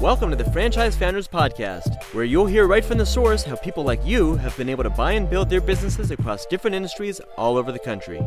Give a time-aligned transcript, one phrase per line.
[0.00, 3.82] Welcome to the Franchise Founders Podcast, where you'll hear right from the source how people
[3.82, 7.56] like you have been able to buy and build their businesses across different industries all
[7.56, 8.22] over the country.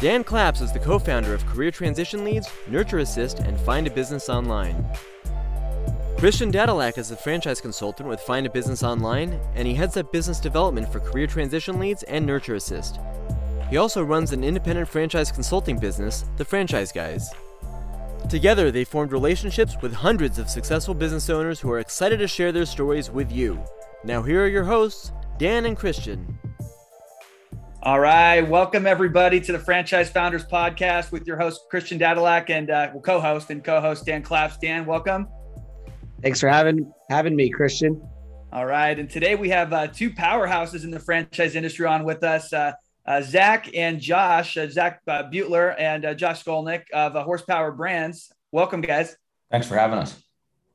[0.00, 3.90] Dan Claps is the co founder of Career Transition Leads, Nurture Assist, and Find a
[3.90, 4.86] Business Online.
[6.18, 10.12] Christian Dadulak is a franchise consultant with Find a Business Online, and he heads up
[10.12, 13.00] business development for Career Transition Leads and Nurture Assist.
[13.70, 17.28] He also runs an independent franchise consulting business, The Franchise Guys.
[18.34, 22.50] Together, they formed relationships with hundreds of successful business owners who are excited to share
[22.50, 23.64] their stories with you.
[24.02, 26.36] Now, here are your hosts, Dan and Christian.
[27.84, 32.70] All right, welcome everybody to the Franchise Founders Podcast with your host Christian Dadulak and
[32.70, 34.58] uh, co-host and co-host Dan Claps.
[34.58, 35.28] Dan, welcome.
[36.20, 38.02] Thanks for having having me, Christian.
[38.52, 42.24] All right, and today we have uh, two powerhouses in the franchise industry on with
[42.24, 42.52] us.
[42.52, 42.72] Uh,
[43.06, 47.72] uh, Zach and Josh, uh, Zach uh, Beutler and uh, Josh Skolnick of uh, Horsepower
[47.72, 48.32] Brands.
[48.50, 49.16] Welcome, guys.
[49.50, 50.22] Thanks for having us.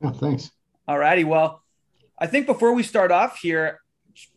[0.00, 0.50] Yeah, thanks.
[0.86, 1.24] All righty.
[1.24, 1.62] Well,
[2.18, 3.80] I think before we start off here,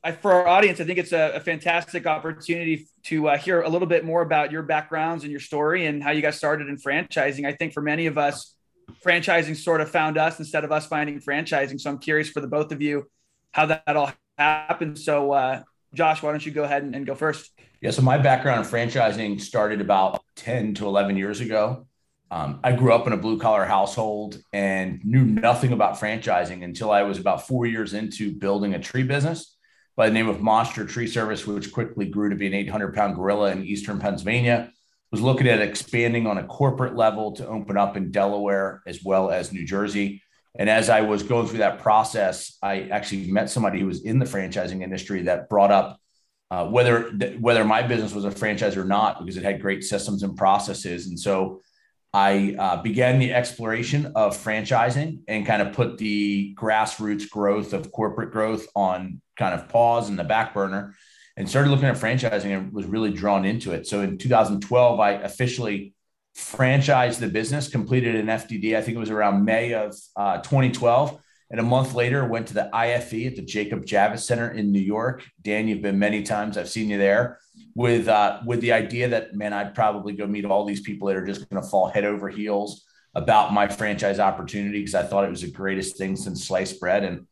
[0.03, 3.69] I, for our audience, I think it's a, a fantastic opportunity to uh, hear a
[3.69, 6.78] little bit more about your backgrounds and your story and how you got started in
[6.78, 7.45] franchising.
[7.45, 8.55] I think for many of us,
[9.03, 11.80] franchising sort of found us instead of us finding franchising.
[11.80, 13.09] So I'm curious for the both of you
[13.52, 14.97] how that all happened.
[14.97, 15.63] So,
[15.94, 17.52] Josh, why don't you go ahead and, and go first?
[17.84, 21.86] Yeah, so my background in franchising started about 10 to 11 years ago.
[22.31, 26.92] Um, I grew up in a blue collar household and knew nothing about franchising until
[26.92, 29.58] I was about four years into building a tree business
[29.98, 33.16] by the name of Monster Tree Service, which quickly grew to be an 800 pound
[33.16, 34.72] gorilla in Eastern Pennsylvania.
[35.12, 39.30] Was looking at expanding on a corporate level to open up in Delaware as well
[39.30, 40.23] as New Jersey.
[40.58, 44.20] And as I was going through that process, I actually met somebody who was in
[44.20, 46.00] the franchising industry that brought up
[46.52, 50.23] uh, whether whether my business was a franchise or not, because it had great systems
[50.23, 51.08] and processes.
[51.08, 51.61] And so
[52.13, 57.91] I uh, began the exploration of franchising and kind of put the grassroots growth of
[57.91, 60.94] corporate growth on kind of pause in the back burner
[61.35, 63.88] and started looking at franchising and was really drawn into it.
[63.88, 65.95] So in 2012, I officially
[66.38, 68.75] franchised the business, completed an FDD.
[68.75, 71.19] I think it was around May of uh, 2012.
[71.53, 74.81] And a month later, went to the IFE at the Jacob Javits Center in New
[74.81, 75.24] York.
[75.40, 76.58] Dan, you've been many times.
[76.58, 77.38] I've seen you there
[77.75, 81.16] with uh, with the idea that man, I'd probably go meet all these people that
[81.16, 85.25] are just going to fall head over heels about my franchise opportunity because I thought
[85.25, 87.03] it was the greatest thing since sliced bread.
[87.03, 87.28] And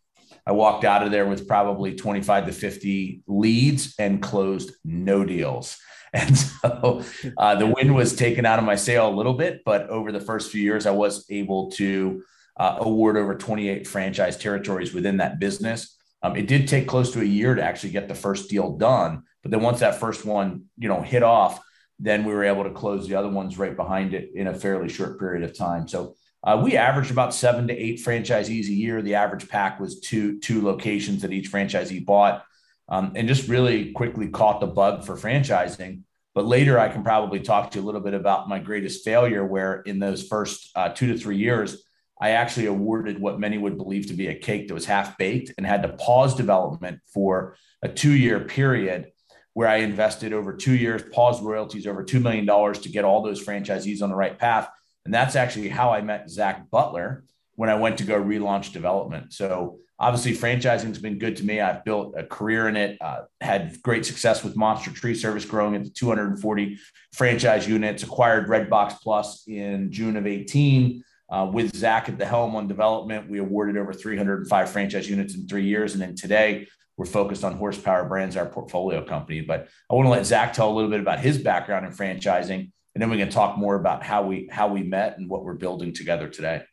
[0.46, 5.78] I walked out of there with probably 25 to 50 leads and closed no deals.
[6.14, 7.04] And so
[7.38, 10.20] uh, the wind was taken out of my sail a little bit, but over the
[10.20, 12.22] first few years, I was able to
[12.62, 15.98] uh, award over 28 franchise territories within that business.
[16.22, 19.24] Um, it did take close to a year to actually get the first deal done,
[19.42, 21.60] but then once that first one, you know, hit off,
[21.98, 24.90] then we were able to close the other ones right behind it in a fairly
[24.90, 25.88] short period of time.
[25.88, 26.14] So
[26.44, 29.02] uh, we averaged about seven to eight franchisees a year.
[29.02, 32.46] The average pack was two two locations that each franchisee bought,
[32.90, 36.02] um, and just really quickly caught the bug for franchising.
[36.36, 39.44] But later, I can probably talk to you a little bit about my greatest failure,
[39.44, 41.84] where in those first uh, two to three years,
[42.22, 45.54] I actually awarded what many would believe to be a cake that was half baked
[45.58, 49.12] and had to pause development for a two year period
[49.54, 53.44] where I invested over two years, paused royalties over $2 million to get all those
[53.44, 54.70] franchisees on the right path.
[55.04, 57.24] And that's actually how I met Zach Beutler
[57.56, 59.34] when I went to go relaunch development.
[59.34, 61.60] So obviously franchising has been good to me.
[61.60, 65.76] I've built a career in it, uh, had great success with Monster Tree Service growing
[65.76, 66.78] into 240
[67.14, 72.56] franchise units, acquired Redbox Plus in June of 18 uh, with Zach at the helm
[72.56, 75.94] on development, we awarded over 305 franchise units in three years.
[75.94, 79.40] And then today, we're focused on Horsepower Brands, our portfolio company.
[79.40, 82.72] But I want to let Zach tell a little bit about his background in franchising,
[82.94, 85.54] and then we can talk more about how we how we met and what we're
[85.54, 86.64] building together today.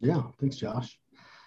[0.00, 0.98] Yeah, thanks, Josh.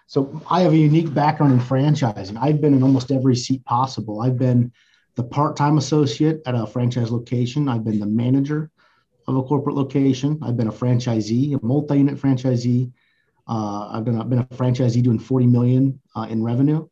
[0.08, 2.38] So I have a unique background in franchising.
[2.42, 4.22] I've been in almost every seat possible.
[4.22, 4.72] I've been
[5.16, 7.68] the part-time associate at a franchise location.
[7.68, 8.72] I've been the manager
[9.28, 10.40] of a corporate location.
[10.44, 12.92] I've been a franchisee, a multi-unit franchisee.
[13.48, 16.88] Uh, I've been, I've been a franchisee doing 40 million uh, in revenue.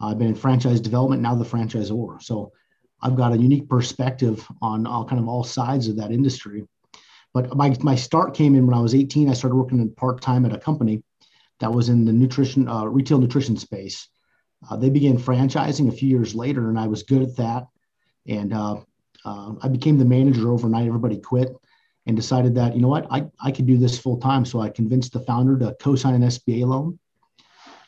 [0.00, 2.22] I've been in franchise development, now the franchisor.
[2.22, 2.52] So
[3.02, 6.66] I've got a unique perspective on all kind of all sides of that industry.
[7.32, 9.28] But my, my start came in when I was 18.
[9.28, 11.02] I started working in part time at a company
[11.60, 14.08] that was in the nutrition, uh, retail nutrition space.
[14.68, 17.66] Uh, they began franchising a few years later, and I was good at that.
[18.26, 18.52] And
[19.24, 20.86] uh, I became the manager overnight.
[20.86, 21.54] Everybody quit
[22.06, 24.44] and decided that, you know what, I, I could do this full time.
[24.44, 26.98] So I convinced the founder to co sign an SBA loan.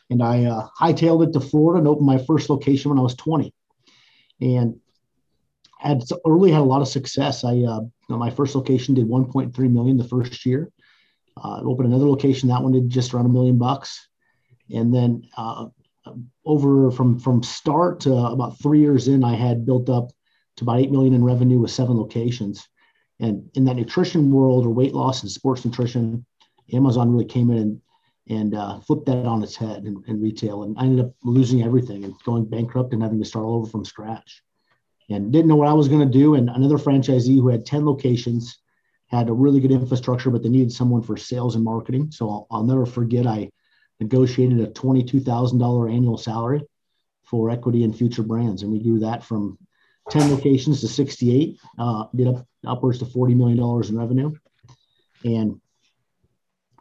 [0.09, 3.15] And I uh, hightailed it to Florida and opened my first location when I was
[3.15, 3.53] 20.
[4.41, 4.79] And
[5.79, 7.43] had early had a lot of success.
[7.43, 10.71] I uh, my first location did 1.3 million the first year.
[11.35, 12.49] Uh, opened another location.
[12.49, 14.07] That one did just around a million bucks.
[14.73, 15.67] And then uh,
[16.45, 20.11] over from from start to about three years in, I had built up
[20.57, 22.67] to about eight million in revenue with seven locations.
[23.19, 26.25] And in that nutrition world or weight loss and sports nutrition,
[26.71, 27.81] Amazon really came in and
[28.29, 30.63] and uh, flipped that on its head in, in, retail.
[30.63, 33.69] And I ended up losing everything and going bankrupt and having to start all over
[33.69, 34.41] from scratch.
[35.09, 36.35] And didn't know what I was going to do.
[36.35, 38.59] And another franchisee who had 10 locations
[39.07, 42.11] had a really good infrastructure, but they needed someone for sales and marketing.
[42.11, 43.51] So I'll, I'll never forget I
[43.99, 46.61] negotiated a $22,000 annual salary
[47.23, 48.63] for equity and future brands.
[48.63, 49.57] And we grew that from
[50.09, 54.31] 10 locations to 68, uh, did up upwards to $40 million in revenue.
[55.25, 55.59] And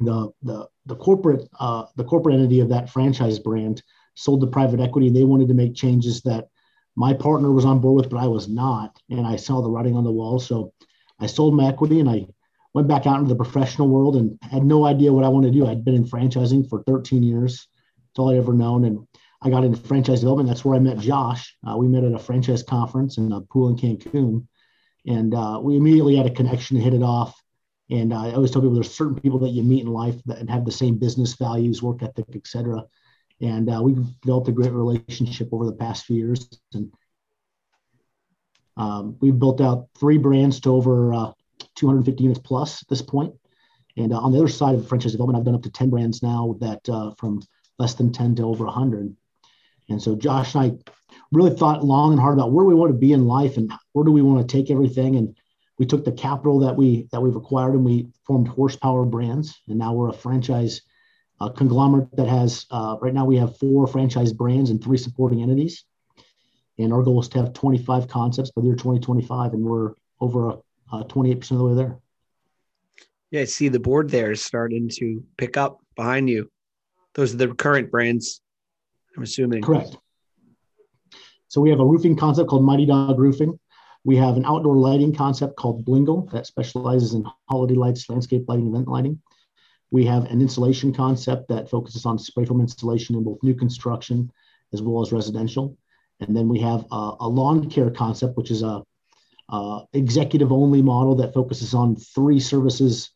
[0.01, 3.83] the, the, the corporate, uh, the corporate entity of that franchise brand
[4.15, 5.11] sold to private equity.
[5.11, 6.49] They wanted to make changes that
[6.95, 8.99] my partner was on board with, but I was not.
[9.11, 10.39] And I saw the writing on the wall.
[10.39, 10.73] So
[11.19, 12.27] I sold my equity and I
[12.75, 15.59] went back out into the professional world and had no idea what I wanted to
[15.59, 15.67] do.
[15.67, 17.67] I'd been in franchising for 13 years.
[18.11, 18.85] It's all I ever known.
[18.85, 19.07] And
[19.45, 20.49] I got into franchise development.
[20.49, 21.57] That's where I met Josh.
[21.69, 24.47] Uh, we met at a franchise conference in a pool in Cancun.
[25.07, 27.35] And uh, we immediately had a connection and hit it off.
[27.91, 30.49] And uh, I always tell people there's certain people that you meet in life that
[30.49, 32.85] have the same business values, work ethic, etc.
[33.41, 36.49] And uh, we've developed a great relationship over the past few years.
[36.73, 36.93] And
[38.77, 41.33] um, we've built out three brands to over uh,
[41.75, 43.35] 250 units plus at this point.
[43.97, 46.23] And uh, on the other side of franchise development, I've done up to 10 brands
[46.23, 47.43] now that uh, from
[47.79, 49.15] less than 10 to over 100.
[49.89, 52.99] And so Josh and I really thought long and hard about where we want to
[52.99, 55.17] be in life and where do we want to take everything.
[55.17, 55.37] And
[55.79, 59.61] we took the capital that we that we've acquired and we formed horsepower brands.
[59.69, 60.83] And now we're a franchise
[61.41, 65.43] uh, conglomerate that has uh, right now we have four franchise brands and three supporting
[65.43, 65.85] entities.
[66.79, 70.51] And our goal is to have 25 concepts by the year 2025, and we're over
[70.51, 70.59] a
[70.93, 71.99] uh, 28% of the way there.
[73.31, 76.51] Yeah, I see the board there is starting to pick up behind you.
[77.15, 78.42] Those are the current brands,
[79.17, 79.63] I'm assuming.
[79.63, 79.97] Correct.
[81.49, 83.59] So we have a roofing concept called Mighty Dog Roofing.
[84.05, 88.69] We have an outdoor lighting concept called Blingle that specializes in holiday lights, landscape lighting,
[88.69, 89.21] event lighting.
[89.91, 94.33] We have an insulation concept that focuses on spray foam insulation in both new construction
[94.73, 95.77] as well as residential.
[96.21, 98.83] And then we have a, a lawn care concept, which is a
[99.49, 103.11] uh, executive only model that focuses on three services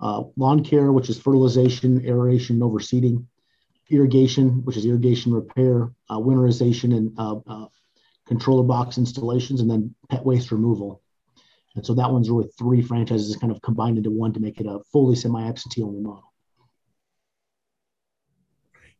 [0.00, 3.24] uh, lawn care, which is fertilization, aeration, and overseeding,
[3.90, 7.66] irrigation, which is irrigation repair, uh, winterization, and uh, uh,
[8.26, 11.02] controller box installations, and then pet waste removal.
[11.74, 14.66] And so that one's really three franchises kind of combined into one to make it
[14.66, 16.32] a fully semi absentee only model.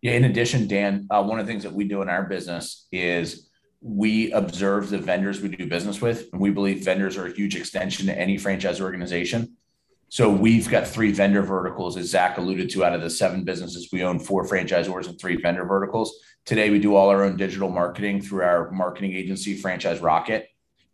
[0.00, 0.12] Yeah.
[0.12, 3.48] In addition, Dan, uh, one of the things that we do in our business is
[3.80, 7.56] we observe the vendors we do business with, and we believe vendors are a huge
[7.56, 9.56] extension to any franchise organization.
[10.10, 12.84] So we've got three vendor verticals, as Zach alluded to.
[12.84, 16.18] Out of the seven businesses, we own four franchisors and three vendor verticals.
[16.46, 20.48] Today, we do all our own digital marketing through our marketing agency, Franchise Rocket.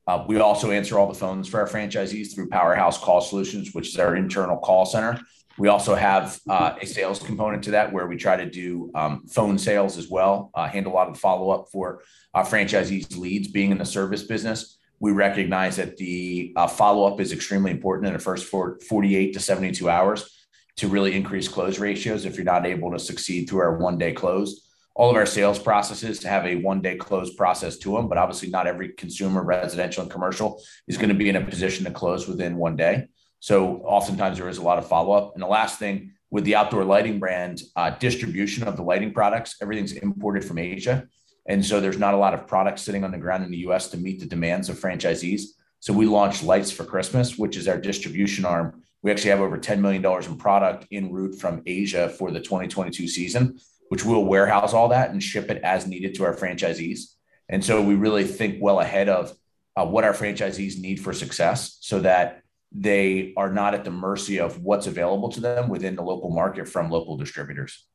[0.06, 3.88] Uh, we also answer all the phones for our franchisees through Powerhouse Call Solutions, which
[3.88, 5.20] is our internal call center.
[5.56, 9.26] We also have uh, a sales component to that where we try to do um,
[9.28, 12.02] phone sales as well, uh, handle a lot of the follow up for
[12.34, 13.46] our franchisees' leads.
[13.48, 18.06] Being in the service business, we recognize that the uh, follow up is extremely important
[18.06, 20.46] in the first 48 to 72 hours
[20.76, 24.12] to really increase close ratios if you're not able to succeed through our one day
[24.12, 24.68] close.
[24.96, 28.48] All of our sales processes have a one day close process to them, but obviously,
[28.48, 32.28] not every consumer, residential, and commercial is going to be in a position to close
[32.28, 33.08] within one day.
[33.40, 35.34] So oftentimes there is a lot of follow up.
[35.34, 39.56] And the last thing with the outdoor lighting brand, uh, distribution of the lighting products,
[39.60, 41.06] everything's imported from Asia.
[41.46, 43.88] And so there's not a lot of products sitting on the ground in the US
[43.90, 45.42] to meet the demands of franchisees.
[45.80, 48.82] So we launched Lights for Christmas, which is our distribution arm.
[49.02, 53.06] We actually have over $10 million in product en route from Asia for the 2022
[53.06, 53.58] season,
[53.90, 57.14] which we'll warehouse all that and ship it as needed to our franchisees.
[57.50, 59.36] And so we really think well ahead of
[59.76, 64.40] uh, what our franchisees need for success so that they are not at the mercy
[64.40, 67.86] of what's available to them within the local market from local distributors.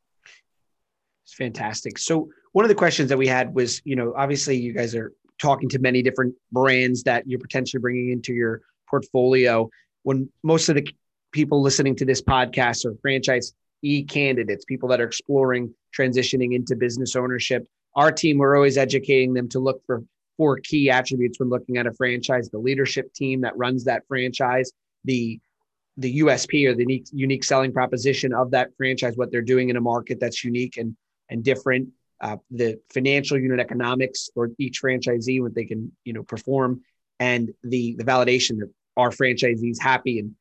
[1.25, 1.97] It's fantastic.
[1.97, 5.13] So one of the questions that we had was, you know, obviously you guys are
[5.41, 9.69] talking to many different brands that you're potentially bringing into your portfolio.
[10.03, 10.87] When most of the
[11.31, 16.75] people listening to this podcast are franchise e candidates, people that are exploring transitioning into
[16.75, 20.03] business ownership, our team we're always educating them to look for
[20.37, 24.71] four key attributes when looking at a franchise the leadership team that runs that franchise
[25.03, 25.39] the
[25.97, 29.75] the usp or the unique, unique selling proposition of that franchise what they're doing in
[29.75, 30.95] a market that's unique and
[31.29, 31.89] and different
[32.21, 36.81] uh, the financial unit economics for each franchisee what they can you know perform
[37.19, 40.35] and the the validation that our franchisees happy and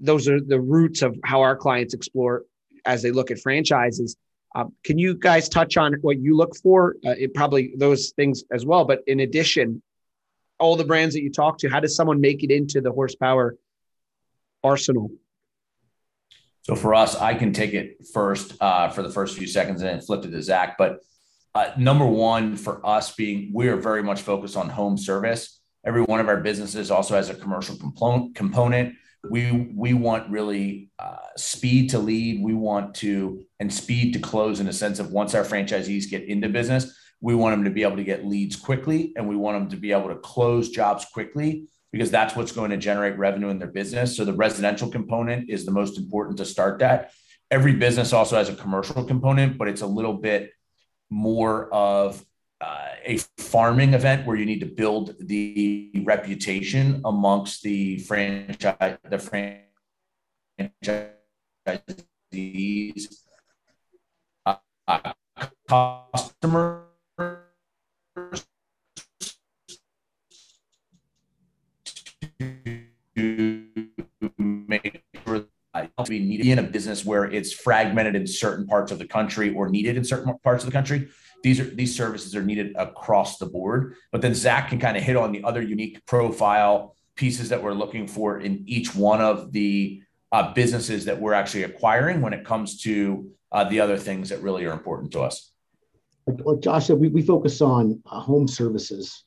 [0.00, 2.44] those are the roots of how our clients explore
[2.86, 4.16] as they look at franchises.
[4.54, 6.96] Um, can you guys touch on what you look for?
[7.06, 9.82] Uh, it probably those things as well, but in addition,
[10.58, 13.56] all the brands that you talk to, how does someone make it into the horsepower
[14.64, 15.10] arsenal?
[16.62, 19.90] So for us, I can take it first uh, for the first few seconds and
[19.90, 20.76] then flip it to Zach.
[20.78, 21.00] But
[21.54, 25.60] uh, number one for us being, we are very much focused on home service.
[25.84, 27.76] Every one of our businesses also has a commercial
[28.34, 28.94] component.
[29.28, 32.42] We we want really uh, speed to lead.
[32.42, 36.24] We want to and speed to close in a sense of once our franchisees get
[36.24, 39.58] into business, we want them to be able to get leads quickly, and we want
[39.58, 43.48] them to be able to close jobs quickly because that's what's going to generate revenue
[43.48, 44.16] in their business.
[44.16, 47.12] So the residential component is the most important to start that.
[47.50, 50.50] Every business also has a commercial component, but it's a little bit
[51.10, 52.24] more of
[52.60, 59.16] uh, a farming event where you need to build the reputation amongst the franchise the
[62.32, 63.06] franchisees
[64.46, 64.56] uh,
[65.66, 66.84] customers
[73.20, 78.90] to make sure to be needed in a business where it's fragmented in certain parts
[78.90, 81.08] of the country or needed in certain parts of the country.
[81.42, 83.94] These are these services are needed across the board.
[84.12, 87.74] But then Zach can kind of hit on the other unique profile pieces that we're
[87.74, 92.44] looking for in each one of the uh, businesses that we're actually acquiring when it
[92.44, 95.52] comes to uh, the other things that really are important to us.
[96.26, 99.24] Like Josh said, we, we focus on uh, home services.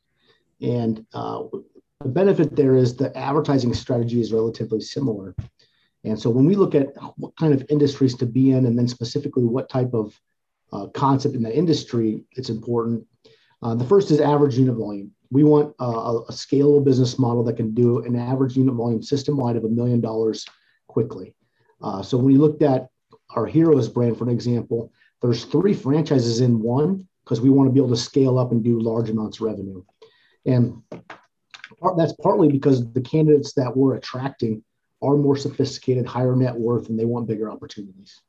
[0.61, 1.43] And uh,
[2.03, 5.35] the benefit there is the advertising strategy is relatively similar.
[6.03, 8.87] And so when we look at what kind of industries to be in, and then
[8.87, 10.19] specifically what type of
[10.73, 13.05] uh, concept in that industry, it's important.
[13.61, 15.11] Uh, the first is average unit volume.
[15.31, 19.37] We want a, a scalable business model that can do an average unit volume system
[19.37, 20.45] wide of a million dollars
[20.87, 21.33] quickly.
[21.81, 22.89] Uh, so when we looked at
[23.35, 24.91] our Heroes brand, for an example,
[25.21, 28.63] there's three franchises in one because we want to be able to scale up and
[28.63, 29.81] do large amounts of revenue.
[30.45, 30.83] And
[31.97, 34.63] that's partly because the candidates that we're attracting
[35.01, 38.21] are more sophisticated, higher net worth, and they want bigger opportunities.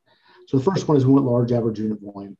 [0.48, 2.36] So the first one is we want large average unit volume.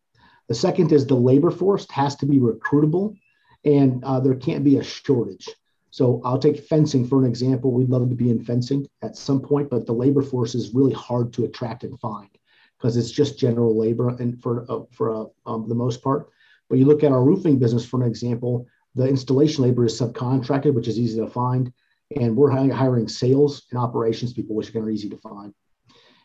[0.48, 3.16] The second is the labor force has to be recruitable,
[3.64, 5.48] and uh, there can't be a shortage.
[5.90, 7.70] So I'll take fencing for an example.
[7.70, 10.92] We'd love to be in fencing at some point, but the labor force is really
[10.92, 12.28] hard to attract and find
[12.76, 16.28] because it's just general labor and for uh, for uh, um, the most part.
[16.68, 20.74] But you look at our roofing business for an example, the installation labor is subcontracted,
[20.74, 21.72] which is easy to find.
[22.16, 25.52] And we're hiring sales and operations people, which are easy to find.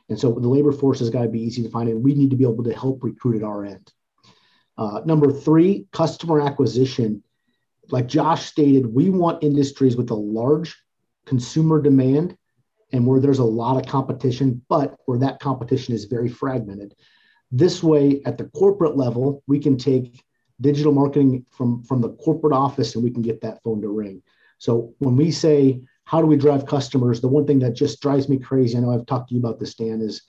[0.10, 2.32] And so the labor force has got to be easy to find, and we need
[2.32, 3.92] to be able to help recruit at our end.
[4.78, 7.24] Uh, number three, customer acquisition.
[7.90, 10.78] Like Josh stated, we want industries with a large
[11.26, 12.38] consumer demand
[12.92, 16.96] and where there's a lot of competition, but where that competition is very fragmented.
[17.52, 20.24] This way, at the corporate level, we can take
[20.62, 24.22] digital marketing from from the corporate office and we can get that phone to ring.
[24.58, 27.22] So when we say how do we drive customers?
[27.22, 29.60] The one thing that just drives me crazy i know i've talked to you about
[29.60, 30.22] this dan is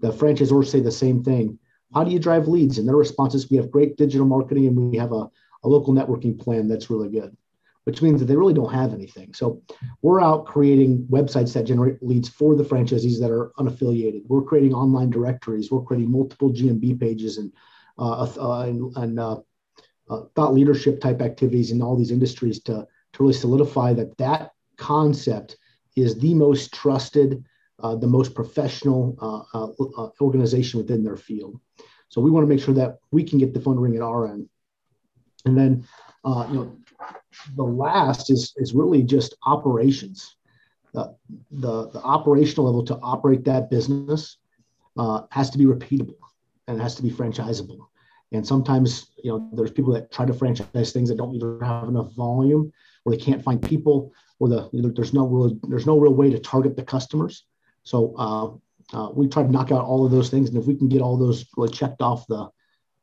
[0.00, 1.58] the franchisors say the same thing.
[1.94, 2.78] How do you drive leads?
[2.78, 5.28] And their response is we have great digital marketing and we have a,
[5.64, 7.36] a local networking plan that's really good
[7.88, 9.32] which means that they really don't have anything.
[9.32, 9.62] So
[10.02, 14.24] we're out creating websites that generate leads for the franchisees that are unaffiliated.
[14.26, 15.70] We're creating online directories.
[15.70, 17.50] We're creating multiple gmb pages and
[17.98, 19.38] uh, uh, and, and uh,
[20.10, 24.52] uh, thought leadership type activities in all these industries to, to really solidify that that
[24.76, 25.56] concept
[25.96, 27.44] is the most trusted,
[27.82, 31.60] uh, the most professional uh, uh, uh organization within their field.
[32.08, 34.28] So we want to make sure that we can get the phone ring at our
[34.28, 34.48] end.
[35.44, 35.86] And then,
[36.24, 36.76] uh, you know,
[37.56, 40.36] the last is, is really just operations.
[40.92, 41.14] the,
[41.50, 44.38] the operational level to operate that business
[45.30, 46.16] has to be repeatable
[46.66, 47.78] and it has to be franchisable.
[48.32, 51.88] And sometimes, you know, there's people that try to franchise things that don't either have
[51.88, 52.72] enough volume
[53.04, 56.38] or they can't find people or the there's no real there's no real way to
[56.38, 57.44] target the customers.
[57.82, 60.74] So uh, uh, we try to knock out all of those things, and if we
[60.74, 62.48] can get all those really checked off the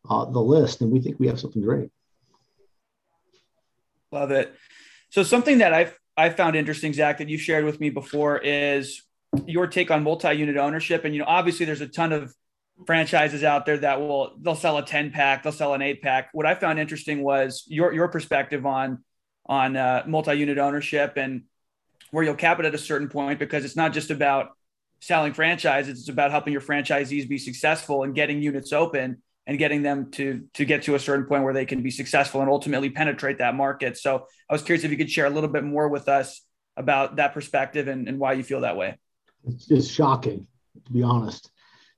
[0.09, 1.89] uh, the list, then we think we have something great.
[4.11, 4.53] Love it.
[5.09, 9.01] So something that I've I found interesting, Zach, that you shared with me before is
[9.45, 11.03] your take on multi-unit ownership.
[11.03, 12.33] And you know, obviously, there's a ton of
[12.85, 16.29] franchises out there that will they'll sell a 10 pack they'll sell an 8 pack.
[16.33, 19.03] What i found interesting was your your perspective on
[19.45, 21.43] on uh, multi-unit ownership and
[22.11, 24.49] where you'll cap it at a certain point because it's not just about
[25.01, 29.83] selling franchises it's about helping your franchisees be successful and getting units open and getting
[29.83, 32.89] them to to get to a certain point where they can be successful and ultimately
[32.89, 33.97] penetrate that market.
[33.97, 36.41] So i was curious if you could share a little bit more with us
[36.77, 38.97] about that perspective and, and why you feel that way.
[39.47, 40.47] It's, it's shocking,
[40.85, 41.51] to be honest.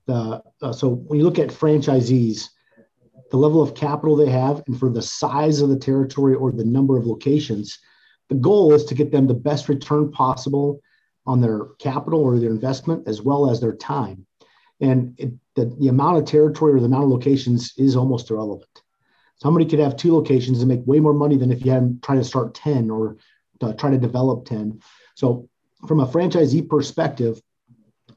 [0.08, 2.50] The, uh, so when you look at franchisees,
[3.30, 6.66] the level of capital they have, and for the size of the territory or the
[6.66, 7.78] number of locations,
[8.30, 10.82] the goal is to get them the best return possible
[11.26, 14.26] on their capital or their investment as well as their time.
[14.80, 18.82] And it, the, the amount of territory or the amount of locations is almost irrelevant.
[19.42, 22.16] Somebody could have two locations and make way more money than if you had tried
[22.16, 23.18] to start 10 or
[23.60, 24.82] to try to develop 10.
[25.16, 25.50] So,
[25.88, 27.40] from a franchisee perspective,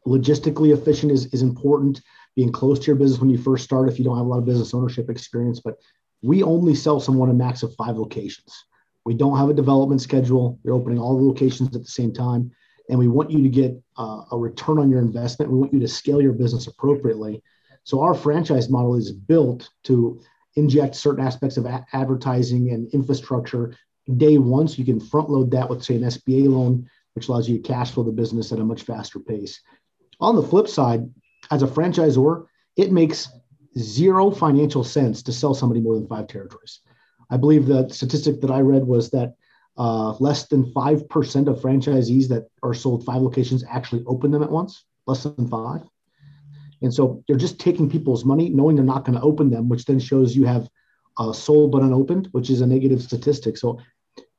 [0.06, 2.00] logistically efficient is, is important.
[2.36, 4.38] Being close to your business when you first start, if you don't have a lot
[4.38, 5.76] of business ownership experience, but
[6.22, 8.64] we only sell someone a max of five locations.
[9.04, 10.58] We don't have a development schedule.
[10.62, 12.50] You're opening all the locations at the same time.
[12.88, 15.50] And we want you to get uh, a return on your investment.
[15.50, 17.42] We want you to scale your business appropriately.
[17.84, 20.20] So our franchise model is built to
[20.56, 23.76] inject certain aspects of a- advertising and infrastructure
[24.16, 24.68] day one.
[24.68, 27.62] So you can front load that with, say, an SBA loan, which allows you to
[27.62, 29.60] cash flow the business at a much faster pace.
[30.20, 31.08] On the flip side,
[31.50, 32.46] as a franchisor,
[32.76, 33.28] it makes
[33.78, 36.80] zero financial sense to sell somebody more than five territories.
[37.30, 39.34] I believe the statistic that I read was that
[39.78, 44.50] uh, less than 5% of franchisees that are sold five locations actually open them at
[44.50, 45.82] once, less than five.
[46.82, 49.84] And so you're just taking people's money, knowing they're not going to open them, which
[49.84, 50.68] then shows you have
[51.18, 53.56] uh, sold but unopened, which is a negative statistic.
[53.56, 53.80] So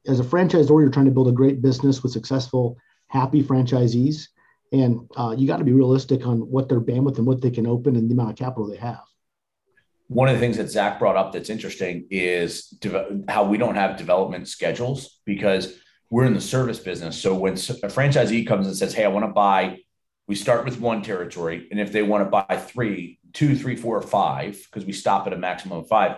[0.08, 4.28] as a franchisor, you're trying to build a great business with successful, happy franchisees.
[4.72, 7.68] And uh, you got to be realistic on what their bandwidth and what they can
[7.68, 9.04] open and the amount of capital they have
[10.12, 13.76] one of the things that Zach brought up that's interesting is de- how we don't
[13.76, 17.16] have development schedules because we're in the service business.
[17.16, 19.78] So when a franchisee comes and says, Hey, I want to buy,
[20.28, 21.70] we start with one territory.
[21.72, 25.28] And if they want to buy three, two, three, four, or five, because we stop
[25.28, 26.18] at a maximum of five,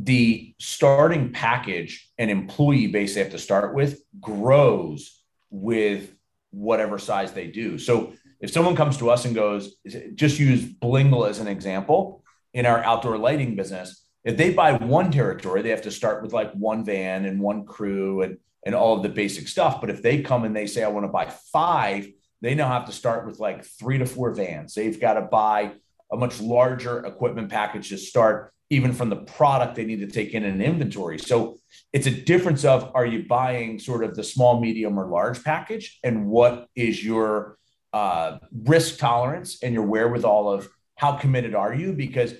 [0.00, 6.12] the starting package and employee base they have to start with grows with
[6.52, 7.78] whatever size they do.
[7.78, 9.74] So if someone comes to us and goes,
[10.14, 12.22] just use Blingle as an example,
[12.54, 16.32] in our outdoor lighting business, if they buy one territory, they have to start with
[16.32, 19.80] like one van and one crew and, and all of the basic stuff.
[19.80, 22.08] But if they come and they say, I want to buy five,
[22.40, 24.74] they now have to start with like three to four vans.
[24.74, 25.72] They've got to buy
[26.12, 30.34] a much larger equipment package to start, even from the product they need to take
[30.34, 31.18] in an inventory.
[31.18, 31.56] So
[31.92, 35.98] it's a difference of are you buying sort of the small, medium, or large package,
[36.04, 37.58] and what is your
[37.92, 41.92] uh, risk tolerance and your wherewithal of how committed are you?
[41.92, 42.34] Because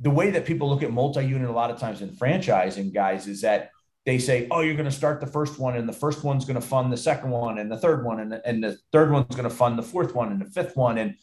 [0.00, 3.40] the way that people look at multi-unit a lot of times in franchising guys is
[3.40, 3.70] that
[4.04, 6.60] they say, oh, you're going to start the first one and the first one's going
[6.60, 9.34] to fund the second one and the third one and the, and the third one's
[9.34, 10.98] going to fund the fourth one and the fifth one.
[10.98, 11.16] And,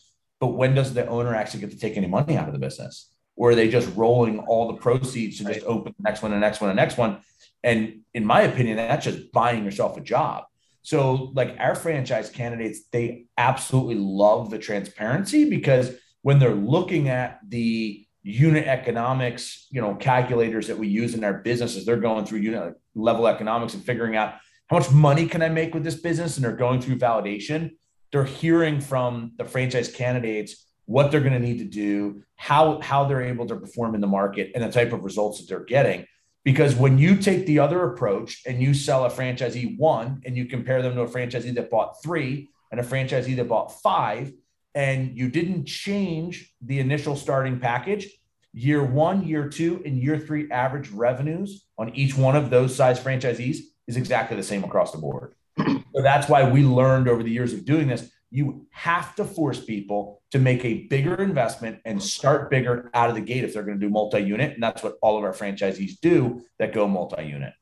[0.43, 3.09] but when does the owner actually get to take any money out of the business?
[3.37, 6.37] Or are they just rolling all the proceeds to just open the next one, the
[6.37, 7.21] next one, the next one?
[7.63, 10.43] And in my opinion, that's just buying yourself a job.
[10.81, 17.39] So like our franchise candidates, they absolutely love the transparency because when they're looking at
[17.47, 22.39] the unit economics, you know, calculators that we use in our businesses, they're going through
[22.39, 24.33] unit level economics and figuring out
[24.67, 27.77] how much money can I make with this business, and they're going through validation.
[28.13, 33.05] They're hearing from the franchise candidates what they're going to need to do, how how
[33.05, 36.05] they're able to perform in the market, and the type of results that they're getting.
[36.43, 40.45] Because when you take the other approach and you sell a franchisee one and you
[40.45, 44.31] compare them to a franchisee that bought three and a franchisee that bought five,
[44.75, 48.07] and you didn't change the initial starting package,
[48.51, 52.99] year one, year two, and year three average revenues on each one of those size
[52.99, 55.33] franchisees is exactly the same across the board.
[55.57, 58.09] So that's why we learned over the years of doing this.
[58.31, 63.15] You have to force people to make a bigger investment and start bigger out of
[63.15, 64.53] the gate if they're going to do multi unit.
[64.53, 67.53] And that's what all of our franchisees do that go multi unit.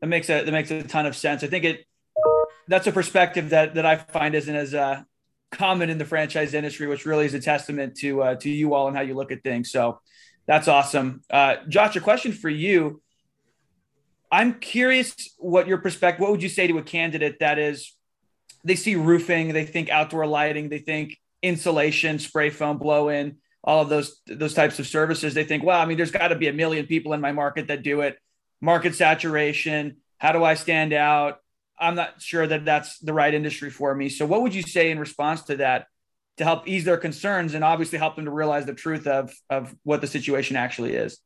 [0.00, 1.42] That makes a that makes a ton of sense.
[1.42, 1.86] I think it
[2.68, 5.02] that's a perspective that that I find isn't as uh,
[5.50, 8.88] common in the franchise industry, which really is a testament to uh, to you all
[8.88, 9.70] and how you look at things.
[9.70, 10.00] So
[10.46, 11.96] that's awesome, uh, Josh.
[11.96, 13.02] A question for you.
[14.34, 16.20] I'm curious what your perspective.
[16.20, 17.94] What would you say to a candidate that is
[18.64, 23.82] they see roofing, they think outdoor lighting, they think insulation, spray foam, blow in, all
[23.82, 25.34] of those those types of services.
[25.34, 27.68] They think, well, I mean, there's got to be a million people in my market
[27.68, 28.18] that do it.
[28.60, 29.98] Market saturation.
[30.18, 31.38] How do I stand out?
[31.78, 34.08] I'm not sure that that's the right industry for me.
[34.08, 35.86] So, what would you say in response to that
[36.38, 39.76] to help ease their concerns and obviously help them to realize the truth of of
[39.84, 41.20] what the situation actually is?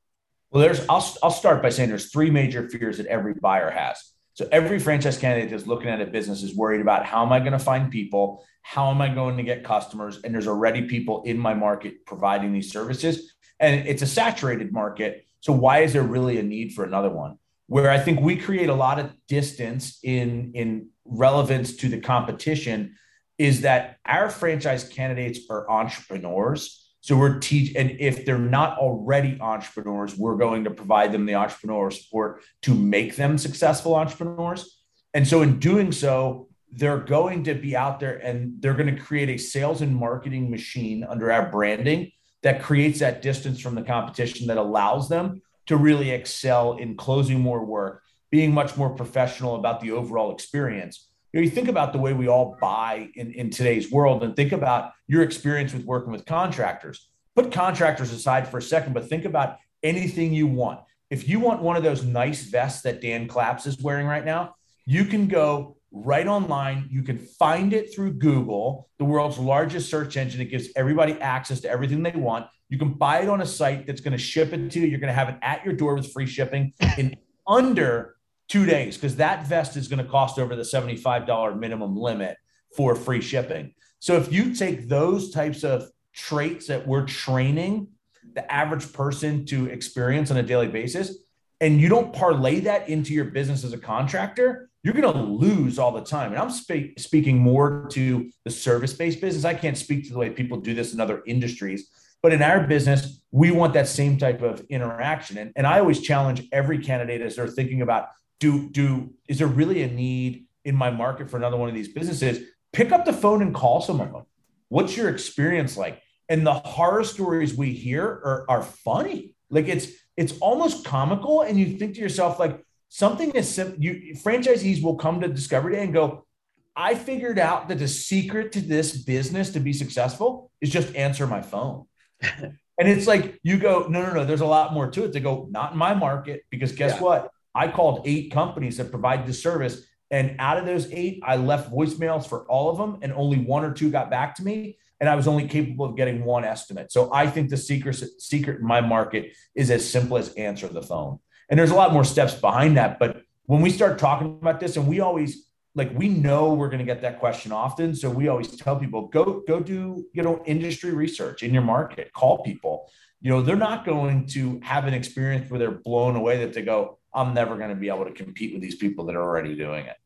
[0.50, 4.02] Well, there's I'll I'll start by saying there's three major fears that every buyer has.
[4.34, 7.40] So every franchise candidate that's looking at a business is worried about how am I
[7.40, 8.44] going to find people?
[8.62, 10.20] How am I going to get customers?
[10.22, 13.34] And there's already people in my market providing these services.
[13.58, 15.26] And it's a saturated market.
[15.40, 17.38] So why is there really a need for another one?
[17.68, 22.96] where I think we create a lot of distance in in relevance to the competition
[23.37, 26.88] is that our franchise candidates are entrepreneurs.
[27.09, 31.33] So we're teach and if they're not already entrepreneurs, we're going to provide them the
[31.33, 34.83] entrepreneurial support to make them successful entrepreneurs.
[35.14, 39.03] And so in doing so, they're going to be out there and they're going to
[39.03, 43.81] create a sales and marketing machine under our branding that creates that distance from the
[43.81, 49.55] competition that allows them to really excel in closing more work, being much more professional
[49.55, 51.08] about the overall experience.
[51.33, 54.35] You, know, you think about the way we all buy in, in today's world and
[54.35, 57.11] think about your experience with working with contractors.
[57.37, 60.81] Put contractors aside for a second, but think about anything you want.
[61.11, 64.55] If you want one of those nice vests that Dan Claps is wearing right now,
[64.87, 66.88] you can go right online.
[66.91, 70.41] You can find it through Google, the world's largest search engine.
[70.41, 72.47] It gives everybody access to everything they want.
[72.69, 74.87] You can buy it on a site that's going to ship it to you.
[74.87, 78.17] You're going to have it at your door with free shipping in under
[78.48, 82.37] two days because that vest is going to cost over the $75 minimum limit
[82.76, 83.74] for free shipping.
[84.00, 87.88] So if you take those types of traits that we're training
[88.34, 91.16] the average person to experience on a daily basis,
[91.61, 95.78] and you don't parlay that into your business as a contractor, you're going to lose
[95.78, 96.32] all the time.
[96.32, 99.44] And I'm spe- speaking more to the service based business.
[99.44, 101.90] I can't speak to the way people do this in other industries,
[102.22, 105.38] but in our business, we want that same type of interaction.
[105.38, 108.08] And, and I always challenge every candidate as they're thinking about
[108.40, 111.88] do, do, is there really a need in my market for another one of these
[111.88, 112.46] businesses?
[112.72, 114.24] Pick up the phone and call some of them.
[114.68, 116.03] What's your experience like?
[116.29, 119.35] And the horror stories we hear are, are funny.
[119.51, 121.42] Like it's, it's almost comical.
[121.42, 125.74] And you think to yourself, like, something as simple, you franchisees will come to Discovery
[125.74, 126.27] Day and go,
[126.74, 131.27] I figured out that the secret to this business to be successful is just answer
[131.27, 131.87] my phone.
[132.22, 135.12] and it's like you go, no, no, no, there's a lot more to it.
[135.12, 137.03] They go, not in my market, because guess yeah.
[137.03, 137.31] what?
[137.54, 139.84] I called eight companies that provide this service.
[140.11, 143.64] And out of those eight, I left voicemails for all of them, and only one
[143.64, 144.78] or two got back to me.
[145.00, 146.90] And I was only capable of getting one estimate.
[146.90, 150.82] So I think the secret secret in my market is as simple as answer the
[150.82, 151.20] phone.
[151.48, 152.98] And there's a lot more steps behind that.
[152.98, 156.80] But when we start talking about this, and we always like we know we're going
[156.80, 160.42] to get that question often, so we always tell people go go do you know
[160.44, 162.90] industry research in your market, call people.
[163.20, 166.62] You know they're not going to have an experience where they're blown away that they
[166.62, 169.55] go, I'm never going to be able to compete with these people that are already
[169.55, 169.97] doing it.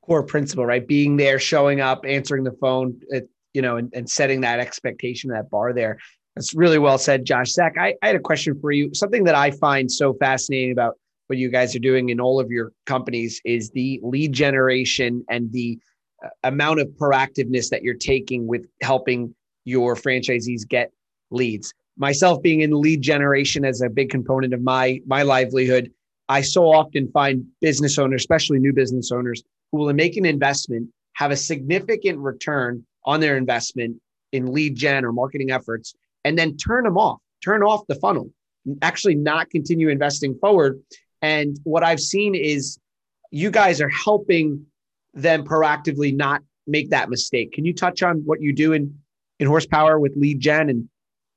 [0.00, 0.86] Core principle, right?
[0.86, 5.30] Being there, showing up, answering the phone, it, you know, and, and setting that expectation,
[5.30, 5.98] that bar there.
[6.34, 7.52] That's really well said, Josh.
[7.52, 8.92] Zach, I, I had a question for you.
[8.94, 12.50] Something that I find so fascinating about what you guys are doing in all of
[12.50, 15.78] your companies is the lead generation and the
[16.24, 19.34] uh, amount of proactiveness that you're taking with helping
[19.64, 20.90] your franchisees get
[21.30, 21.72] leads.
[21.96, 25.92] Myself being in lead generation as a big component of my my livelihood,
[26.28, 30.88] I so often find business owners, especially new business owners, who will make an investment,
[31.14, 34.00] have a significant return on their investment
[34.32, 38.30] in lead gen or marketing efforts, and then turn them off, turn off the funnel,
[38.80, 40.80] actually not continue investing forward.
[41.20, 42.78] And what I've seen is
[43.30, 44.66] you guys are helping
[45.14, 47.52] them proactively not make that mistake.
[47.52, 48.98] Can you touch on what you do in,
[49.38, 50.88] in horsepower with lead gen and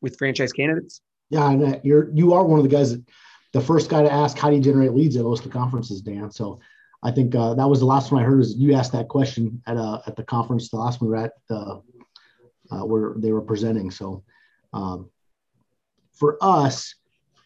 [0.06, 1.02] with franchise candidates?
[1.32, 3.04] Yeah, and uh, you're you are one of the guys that
[3.52, 6.02] the first guy to ask how do you generate leads at most of the conferences,
[6.02, 6.32] Dan.
[6.32, 6.60] So
[7.04, 9.62] I think uh, that was the last one I heard was you asked that question
[9.66, 11.80] at uh, at the conference, the last one we were at uh,
[12.72, 13.90] uh, where they were presenting.
[13.90, 14.24] So
[14.74, 15.10] um,
[16.14, 16.96] for us,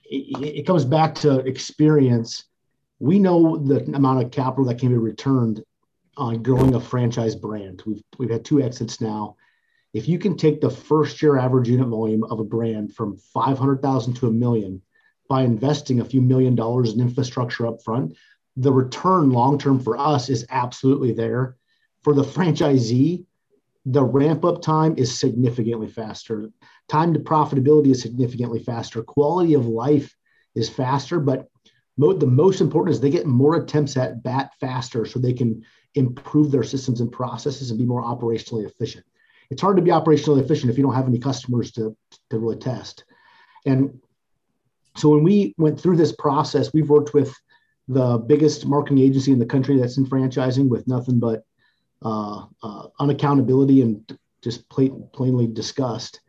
[0.06, 2.44] it, it comes back to experience.
[3.00, 5.64] We know the amount of capital that can be returned
[6.18, 7.82] on growing a franchise brand.
[7.86, 9.38] We've we've had two exits now.
[9.94, 14.14] If you can take the first year average unit volume of a brand from 500,000
[14.16, 14.82] to a million
[15.28, 18.16] by investing a few million dollars in infrastructure up front,
[18.56, 21.56] the return long term for us is absolutely there.
[22.04, 23.26] For the franchisee,
[23.86, 26.50] the ramp up time is significantly faster.
[26.88, 29.02] Time to profitability is significantly faster.
[29.02, 30.16] Quality of life
[30.54, 31.48] is faster, but
[31.98, 35.64] mo- the most important is they get more attempts at bat faster so they can
[35.96, 39.06] improve their systems and processes and be more operationally efficient.
[39.50, 41.96] It's hard to be operationally efficient if you don't have any customers to,
[42.30, 43.04] to really test.
[43.66, 44.00] And
[44.96, 47.34] so when we went through this process, we've worked with
[47.88, 51.44] the biggest marketing agency in the country that's in franchising with nothing but
[52.04, 56.22] uh, uh, unaccountability and just plain, plainly disgust.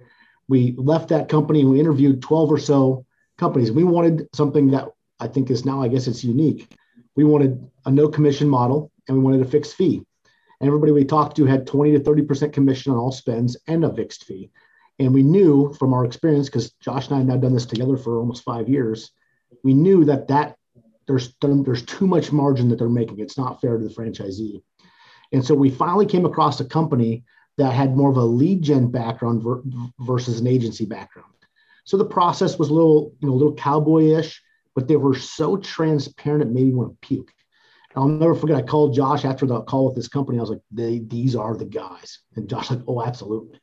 [0.48, 3.06] We left that company and we interviewed 12 or so
[3.38, 3.70] companies.
[3.70, 4.88] We wanted something that
[5.20, 6.74] I think is now, I guess it's unique.
[7.14, 10.02] We wanted a no commission model and we wanted a fixed fee.
[10.60, 13.94] And everybody we talked to had 20 to 30% commission on all spends and a
[13.94, 14.50] fixed fee.
[14.98, 17.96] And we knew from our experience, because Josh and I have now done this together
[17.96, 19.12] for almost five years,
[19.64, 20.56] we knew that that
[21.06, 23.18] there's there's too much margin that they're making.
[23.18, 24.62] It's not fair to the franchisee.
[25.32, 27.24] And so we finally came across a company
[27.56, 29.62] that had more of a lead gen background ver-
[30.00, 31.32] versus an agency background.
[31.84, 34.38] So the process was a little, you know, a little cowboyish,
[34.74, 37.32] but they were so transparent it made me want to puke.
[37.96, 38.56] I'll never forget.
[38.56, 40.38] I called Josh after the call with this company.
[40.38, 43.60] I was like, they, "These are the guys," and Josh like, "Oh, absolutely."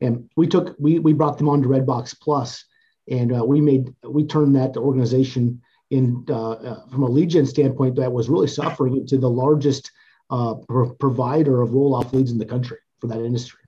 [0.00, 2.64] And we took we we brought them on to Redbox Plus,
[3.08, 5.60] and uh, we made we turned that organization
[5.90, 9.90] in uh, uh, from a lead gen standpoint that was really suffering to the largest
[10.30, 13.60] uh, pro- provider of roll off leads in the country for that industry,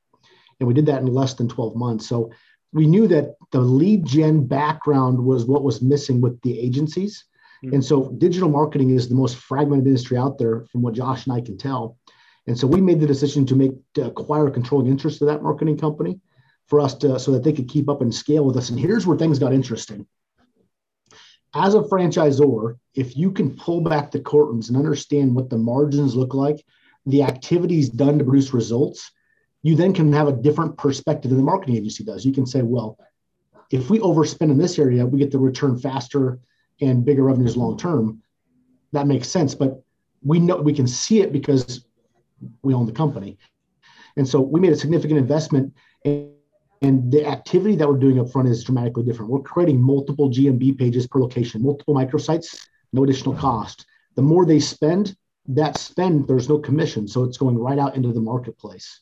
[0.61, 2.09] and we did that in less than 12 months.
[2.09, 2.31] So
[2.73, 7.25] we knew that the lead gen background was what was missing with the agencies
[7.67, 7.75] Mm-hmm.
[7.75, 11.35] And so digital marketing is the most fragmented industry out there from what Josh and
[11.35, 11.99] I can tell.
[12.47, 15.43] And so we made the decision to make to acquire a controlling interest of that
[15.43, 16.21] marketing company
[16.69, 18.71] for us to so that they could keep up and scale with us.
[18.71, 20.07] And here's where things got interesting.
[21.55, 26.15] As a franchisor, if you can pull back the curtains and understand what the margins
[26.15, 26.65] look like,
[27.07, 29.11] the activities done to produce results,
[29.63, 32.25] you then can have a different perspective than the marketing agency does.
[32.25, 32.99] You can say, well,
[33.71, 36.39] if we overspend in this area, we get the return faster
[36.81, 38.23] and bigger revenues long term,
[38.93, 39.55] that makes sense.
[39.55, 39.83] But
[40.23, 41.87] we know we can see it because
[42.63, 43.39] we own the company.
[44.17, 46.31] And so we made a significant investment and,
[46.83, 49.31] and the activity that we're doing up front is dramatically different.
[49.31, 53.87] We're creating multiple GMB pages per location, multiple microsites, no additional cost.
[54.15, 55.17] The more they spend,
[55.49, 57.09] that spend, there's no commission.
[57.09, 59.01] So it's going right out into the marketplace.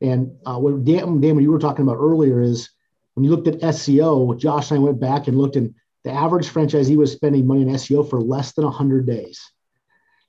[0.00, 2.70] And uh, what Dan, Dan, what you were talking about earlier is
[3.14, 6.48] when you looked at SEO, Josh and I went back and looked and the average
[6.48, 9.40] franchisee was spending money on SEO for less than 100 days.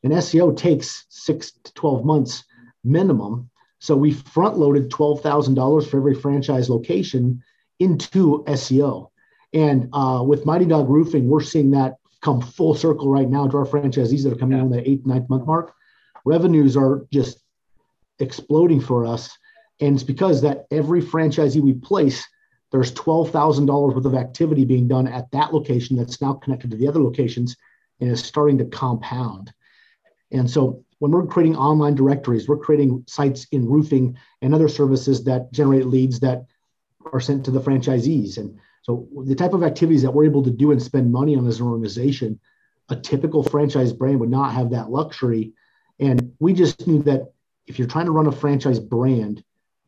[0.03, 2.43] And SEO takes six to 12 months
[2.83, 3.49] minimum.
[3.79, 7.43] So we front loaded $12,000 for every franchise location
[7.79, 9.09] into SEO.
[9.53, 13.57] And uh, with Mighty Dog Roofing, we're seeing that come full circle right now to
[13.57, 14.63] our franchisees that are coming yeah.
[14.63, 15.73] on the eighth, ninth month mark.
[16.25, 17.39] Revenues are just
[18.19, 19.37] exploding for us.
[19.81, 22.25] And it's because that every franchisee we place
[22.73, 26.87] there's $12,000 worth of activity being done at that location that's now connected to the
[26.87, 27.55] other locations
[28.01, 29.53] and is starting to compound.
[30.31, 35.23] And so when we're creating online directories, we're creating sites in roofing and other services
[35.25, 36.47] that generate leads that
[37.11, 38.39] are sent to the franchisees.
[38.39, 41.45] And so the type of activities that we're able to do and spend money on
[41.45, 42.39] as an organization,
[42.89, 45.53] a typical franchise brand would not have that luxury.
[45.99, 47.33] And we just knew that
[47.67, 49.43] if you're trying to run a franchise brand,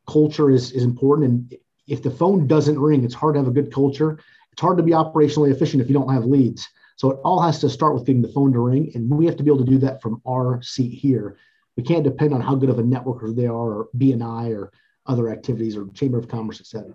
[0.08, 1.52] culture is, is important.
[1.52, 4.20] And if the phone doesn't ring, it's hard to have a good culture.
[4.52, 6.68] It's hard to be operationally efficient if you don't have leads.
[6.98, 9.36] So it all has to start with getting the phone to ring, and we have
[9.38, 11.38] to be able to do that from our seat here.
[11.76, 14.72] We can't depend on how good of a networker they are, or BNI, or
[15.06, 16.94] other activities, or Chamber of Commerce, et cetera.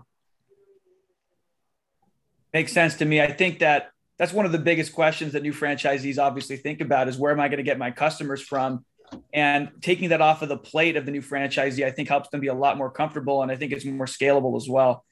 [2.54, 3.20] Makes sense to me.
[3.20, 7.08] I think that that's one of the biggest questions that new franchisees obviously think about
[7.08, 8.84] is where am I going to get my customers from?
[9.32, 12.40] And taking that off of the plate of the new franchisee, I think helps them
[12.40, 15.04] be a lot more comfortable, and I think it's more scalable as well.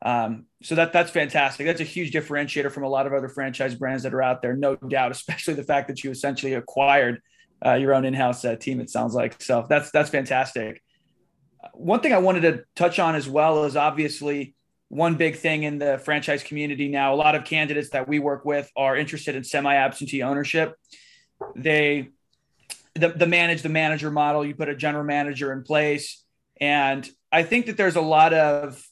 [0.00, 1.66] Um, so that that's fantastic.
[1.66, 4.56] That's a huge differentiator from a lot of other franchise brands that are out there,
[4.56, 5.10] no doubt.
[5.10, 7.20] Especially the fact that you essentially acquired
[7.64, 8.80] uh, your own in-house uh, team.
[8.80, 9.66] It sounds like so.
[9.68, 10.82] That's that's fantastic.
[11.72, 14.54] One thing I wanted to touch on as well is obviously
[14.88, 17.12] one big thing in the franchise community now.
[17.12, 20.74] A lot of candidates that we work with are interested in semi-absentee ownership.
[21.56, 22.10] They
[22.98, 24.44] the, the manage the manager model.
[24.44, 26.24] You put a general manager in place.
[26.60, 28.84] And I think that there's a lot of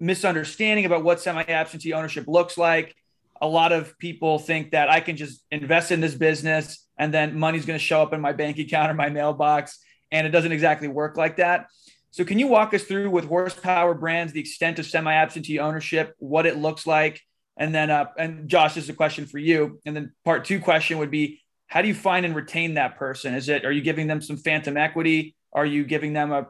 [0.00, 2.94] misunderstanding about what semi absentee ownership looks like.
[3.40, 7.38] A lot of people think that I can just invest in this business and then
[7.38, 9.78] money's going to show up in my bank account or my mailbox.
[10.10, 11.66] And it doesn't exactly work like that.
[12.10, 16.14] So, can you walk us through with horsepower brands the extent of semi absentee ownership,
[16.18, 17.20] what it looks like?
[17.56, 19.80] And then, uh, and Josh, this is a question for you.
[19.84, 23.34] And then, part two question would be how do you find and retain that person?
[23.34, 25.36] Is it are you giving them some phantom equity?
[25.52, 26.48] Are you giving them a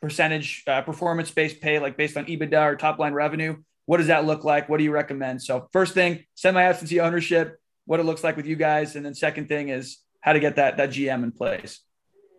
[0.00, 3.56] percentage uh, performance based pay, like based on EBITDA or top line revenue?
[3.86, 4.68] What does that look like?
[4.68, 5.42] What do you recommend?
[5.42, 9.14] So first thing, semi absentee ownership, what it looks like with you guys, and then
[9.14, 11.80] second thing is how to get that that GM in place.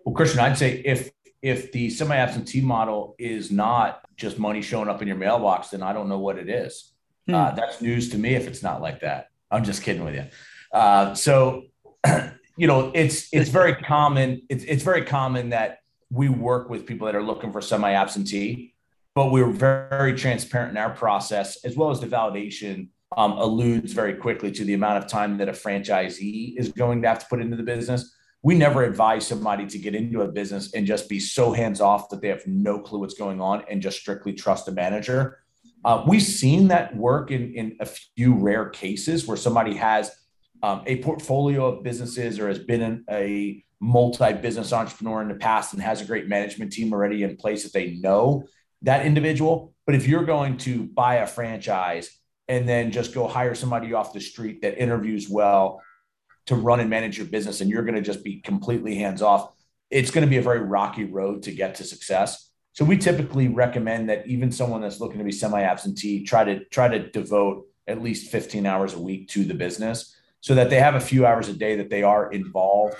[0.03, 1.11] Well, Christian, I'd say if
[1.43, 5.83] if the semi absentee model is not just money showing up in your mailbox, then
[5.83, 6.91] I don't know what it is.
[7.27, 7.35] Hmm.
[7.35, 9.29] Uh, that's news to me if it's not like that.
[9.51, 10.25] I'm just kidding with you.
[10.71, 11.65] Uh, so
[12.57, 14.41] you know, it's it's very common.
[14.49, 15.79] It's it's very common that
[16.11, 18.73] we work with people that are looking for semi-absentee,
[19.15, 23.93] but we're very, very transparent in our process, as well as the validation um, alludes
[23.93, 27.25] very quickly to the amount of time that a franchisee is going to have to
[27.27, 28.13] put into the business.
[28.43, 32.09] We never advise somebody to get into a business and just be so hands off
[32.09, 35.39] that they have no clue what's going on and just strictly trust a manager.
[35.83, 40.11] Uh, we've seen that work in, in a few rare cases where somebody has
[40.63, 45.73] um, a portfolio of businesses or has been an, a multi-business entrepreneur in the past
[45.73, 48.45] and has a great management team already in place that they know
[48.81, 49.73] that individual.
[49.85, 52.09] But if you're going to buy a franchise
[52.47, 55.81] and then just go hire somebody off the street that interviews well
[56.47, 59.51] to run and manage your business and you're going to just be completely hands off,
[59.89, 62.51] it's going to be a very rocky road to get to success.
[62.73, 66.87] So we typically recommend that even someone that's looking to be semi-absentee try to try
[66.87, 70.14] to devote at least 15 hours a week to the business
[70.45, 72.93] so that they have a few hours a day that they are involved.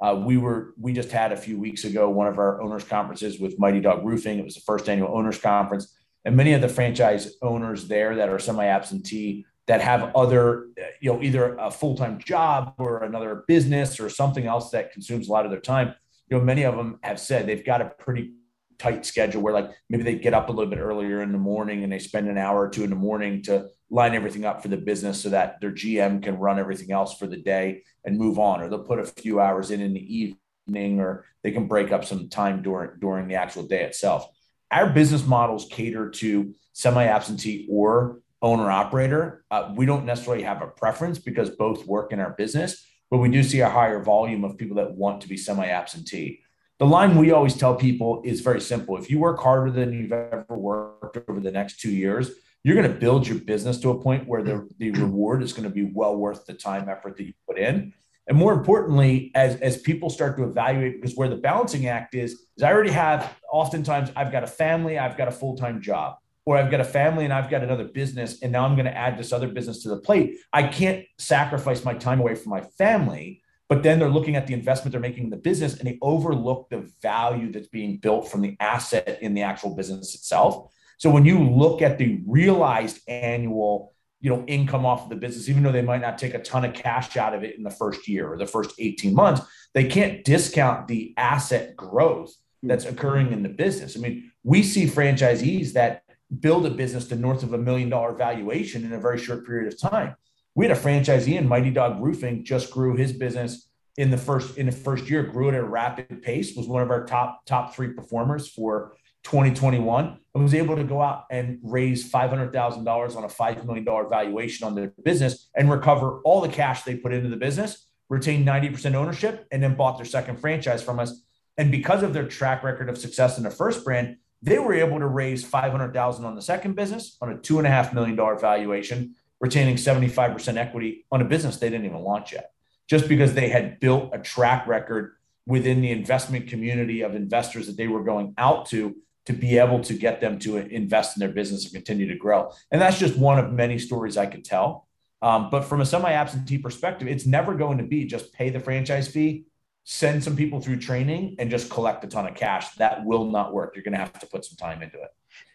[0.00, 3.40] Uh, we were we just had a few weeks ago one of our owners conferences
[3.40, 4.38] with Mighty Dog Roofing.
[4.38, 8.28] It was the first annual owners conference, and many of the franchise owners there that
[8.28, 10.68] are semi-absentee that have other
[11.00, 15.32] you know either a full-time job or another business or something else that consumes a
[15.32, 15.94] lot of their time.
[16.30, 18.34] You know, many of them have said they've got a pretty
[18.82, 21.84] tight schedule where like maybe they get up a little bit earlier in the morning
[21.84, 24.66] and they spend an hour or two in the morning to line everything up for
[24.66, 28.40] the business so that their GM can run everything else for the day and move
[28.40, 31.92] on or they'll put a few hours in in the evening or they can break
[31.92, 34.26] up some time during during the actual day itself.
[34.72, 39.44] Our business models cater to semi-absentee or owner operator.
[39.50, 43.30] Uh, we don't necessarily have a preference because both work in our business, but we
[43.30, 46.41] do see a higher volume of people that want to be semi-absentee
[46.82, 48.96] the line we always tell people is very simple.
[48.96, 52.32] If you work harder than you've ever worked over the next two years,
[52.64, 55.00] you're going to build your business to a point where the, the mm-hmm.
[55.04, 57.94] reward is going to be well worth the time effort that you put in.
[58.26, 62.32] And more importantly, as, as people start to evaluate, because where the balancing act is,
[62.56, 66.16] is I already have oftentimes I've got a family, I've got a full-time job,
[66.46, 68.96] or I've got a family and I've got another business, and now I'm going to
[68.96, 70.38] add this other business to the plate.
[70.52, 73.41] I can't sacrifice my time away from my family
[73.72, 76.68] but then they're looking at the investment they're making in the business and they overlook
[76.68, 80.70] the value that's being built from the asset in the actual business itself.
[80.98, 85.48] So when you look at the realized annual you know income off of the business
[85.48, 87.70] even though they might not take a ton of cash out of it in the
[87.70, 89.40] first year or the first 18 months
[89.72, 92.94] they can't discount the asset growth that's mm-hmm.
[92.94, 93.96] occurring in the business.
[93.96, 96.02] I mean we see franchisees that
[96.40, 99.72] build a business to north of a million dollar valuation in a very short period
[99.72, 100.14] of time
[100.54, 104.56] we had a franchisee in Mighty Dog Roofing just grew his business in the first
[104.56, 107.44] in the first year, grew it at a rapid pace, was one of our top
[107.46, 113.24] top three performers for 2021, and was able to go out and raise $500,000 on
[113.24, 117.28] a $5 million valuation on their business and recover all the cash they put into
[117.28, 121.22] the business, retain 90% ownership, and then bought their second franchise from us.
[121.56, 124.98] And because of their track record of success in the first brand, they were able
[124.98, 128.36] to raise 500,000 on the second business on a two and a half million dollar
[128.36, 132.52] valuation retaining 75% equity on a business they didn't even launch yet,
[132.88, 137.76] just because they had built a track record within the investment community of investors that
[137.76, 138.94] they were going out to
[139.26, 142.52] to be able to get them to invest in their business and continue to grow.
[142.70, 144.88] And that's just one of many stories I could tell.
[145.20, 149.06] Um, but from a semi-absentee perspective, it's never going to be just pay the franchise
[149.06, 149.44] fee,
[149.84, 152.74] send some people through training, and just collect a ton of cash.
[152.76, 153.76] That will not work.
[153.76, 155.10] You're going to have to put some time into it.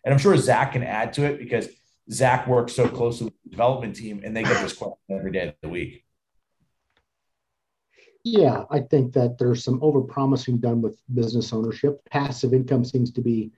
[0.06, 1.68] And I'm sure Zach can add to it because
[2.12, 5.50] Zach works so closely with the development team and they get this question every day
[5.50, 6.04] of the week.
[8.24, 12.02] Yeah, I think that there's some overpromising done with business ownership.
[12.10, 13.52] Passive income seems to be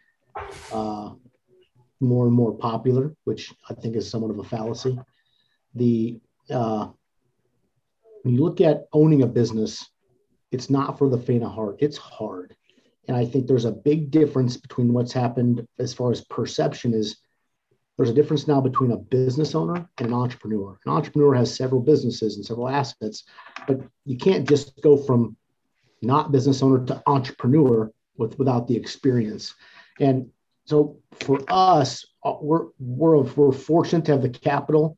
[0.71, 1.11] uh,
[1.99, 4.99] more and more popular, which I think is somewhat of a fallacy.
[5.75, 6.19] The
[6.51, 6.89] uh,
[8.23, 9.89] when you look at owning a business,
[10.51, 11.77] it's not for the faint of heart.
[11.79, 12.55] It's hard,
[13.07, 17.17] and I think there's a big difference between what's happened as far as perception is
[17.99, 20.79] there's a difference now between a business owner and an entrepreneur.
[20.85, 23.25] An entrepreneur has several businesses and several assets,
[23.67, 25.35] but you can't just go from
[26.01, 29.53] not business owner to entrepreneur with without the experience.
[29.99, 30.29] And
[30.63, 34.97] so for us, uh, we're we're we're fortunate to have the capital,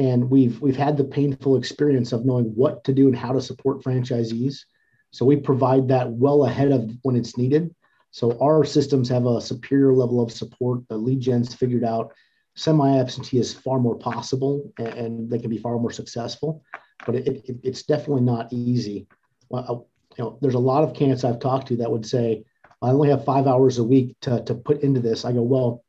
[0.00, 3.40] and we've we've had the painful experience of knowing what to do and how to
[3.40, 4.64] support franchisees.
[5.12, 7.72] So we provide that well ahead of when it's needed.
[8.10, 10.88] So our systems have a superior level of support.
[10.88, 12.12] The lead gen's figured out
[12.60, 16.62] semi-absentee is far more possible and, and, they can be far more successful
[17.06, 19.06] but it, it, it's definitely not easy.
[19.48, 22.44] Well, uh, you know there's a lot of candidates i've talked to that would say
[22.82, 25.24] i only have five hours a week to, to put into this.
[25.24, 25.84] I go well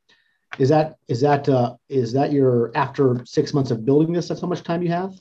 [0.58, 4.40] is that is that uh, is that your after six months of building this that's
[4.40, 5.14] how much time you have?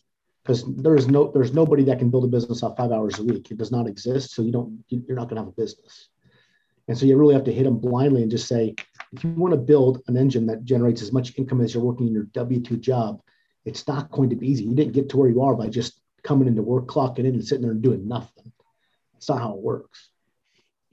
[0.44, 3.50] Because there's no there's nobody that can build a business off five hours a week.
[3.52, 6.10] It does not exist so you don't you're not going to have a business.
[6.88, 8.76] And so you really have to hit them blindly and just say
[9.14, 12.08] if you want to build an engine that generates as much income as you're working
[12.08, 13.22] in your W 2 job,
[13.66, 14.64] it's not going to be easy.
[14.64, 17.46] You didn't get to where you are by just coming into work, clocking in, and
[17.46, 18.52] sitting there and doing nothing.
[19.18, 20.10] It's not how it works.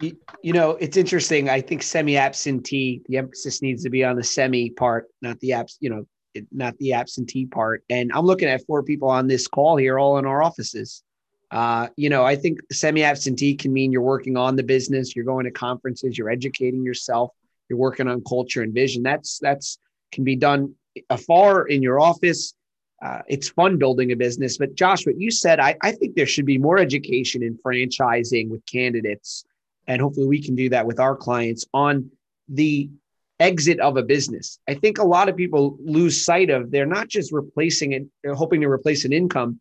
[0.00, 1.48] You, you know, it's interesting.
[1.48, 5.54] I think semi absentee, the emphasis needs to be on the semi part, not the
[5.54, 6.06] abs, you know,
[6.52, 7.84] not the absentee part.
[7.90, 11.02] And I'm looking at four people on this call here, all in our offices.
[11.50, 15.46] Uh, you know, I think semi-absentee can mean you're working on the business, you're going
[15.46, 17.30] to conferences, you're educating yourself,
[17.68, 19.02] you're working on culture and vision.
[19.02, 19.78] That's that's
[20.12, 20.74] can be done
[21.10, 22.54] afar in your office.
[23.00, 24.58] Uh, it's fun building a business.
[24.58, 28.48] But Josh, what you said, I, I think there should be more education in franchising
[28.48, 29.44] with candidates,
[29.86, 32.10] and hopefully we can do that with our clients on
[32.48, 32.90] the
[33.38, 34.58] exit of a business.
[34.68, 38.34] I think a lot of people lose sight of they're not just replacing it, they're
[38.34, 39.60] hoping to replace an income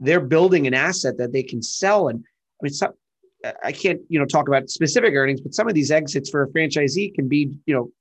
[0.00, 2.08] they're building an asset that they can sell.
[2.08, 2.92] And I mean, some,
[3.62, 6.48] I can't, you know, talk about specific earnings, but some of these exits for a
[6.48, 7.92] franchisee can be, you know,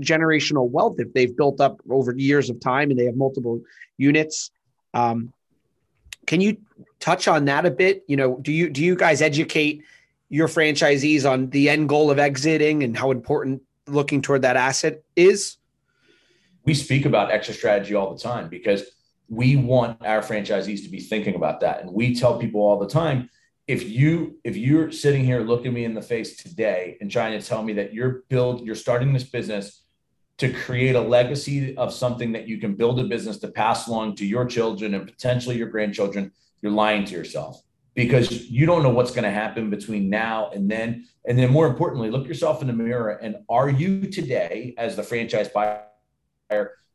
[0.00, 3.60] generational wealth if they've built up over years of time and they have multiple
[3.96, 4.50] units.
[4.94, 5.32] Um,
[6.26, 6.58] can you
[7.00, 8.04] touch on that a bit?
[8.06, 9.82] You know, do you do you guys educate
[10.28, 15.02] your franchisees on the end goal of exiting and how important looking toward that asset
[15.14, 15.56] is?
[16.64, 18.84] We speak about exit strategy all the time because
[19.28, 22.88] we want our franchisees to be thinking about that and we tell people all the
[22.88, 23.30] time
[23.66, 27.44] if you if you're sitting here looking me in the face today and trying to
[27.44, 29.82] tell me that you're build you're starting this business
[30.38, 34.14] to create a legacy of something that you can build a business to pass along
[34.16, 37.62] to your children and potentially your grandchildren you're lying to yourself.
[37.94, 41.06] Because you don't know what's going to happen between now and then.
[41.24, 45.02] And then more importantly look yourself in the mirror and are you today as the
[45.02, 45.86] franchise buyer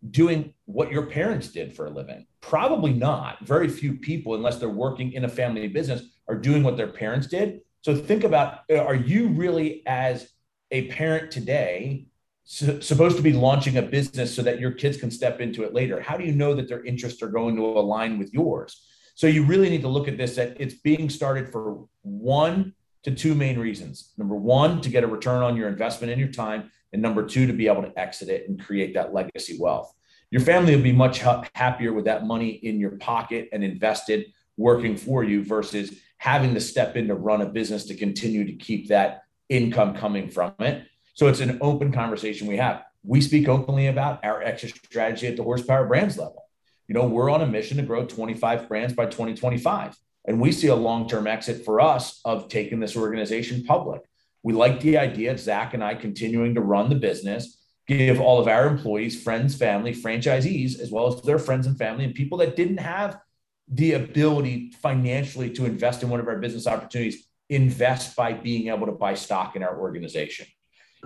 [0.09, 2.25] doing what your parents did for a living?
[2.41, 3.45] Probably not.
[3.45, 7.27] Very few people, unless they're working in a family business, are doing what their parents
[7.27, 7.61] did.
[7.81, 10.31] So think about uh, are you really, as
[10.71, 12.07] a parent today,
[12.43, 16.01] supposed to be launching a business so that your kids can step into it later?
[16.01, 18.85] How do you know that their interests are going to align with yours?
[19.15, 22.73] So you really need to look at this that it's being started for one
[23.03, 24.13] to two main reasons.
[24.17, 27.47] Number one, to get a return on your investment and your time and number two
[27.47, 29.93] to be able to exit it and create that legacy wealth.
[30.29, 31.23] Your family will be much
[31.55, 36.61] happier with that money in your pocket and invested working for you versus having to
[36.61, 40.85] step in to run a business to continue to keep that income coming from it.
[41.13, 42.83] So it's an open conversation we have.
[43.03, 46.45] We speak openly about our exit strategy at the horsepower brands level.
[46.87, 50.67] You know we're on a mission to grow 25 brands by 2025 and we see
[50.67, 54.01] a long-term exit for us of taking this organization public
[54.43, 58.39] we like the idea of Zach and I continuing to run the business, give all
[58.39, 62.37] of our employees, friends, family, franchisees, as well as their friends and family, and people
[62.39, 63.19] that didn't have
[63.67, 68.85] the ability financially to invest in one of our business opportunities, invest by being able
[68.85, 70.45] to buy stock in our organization.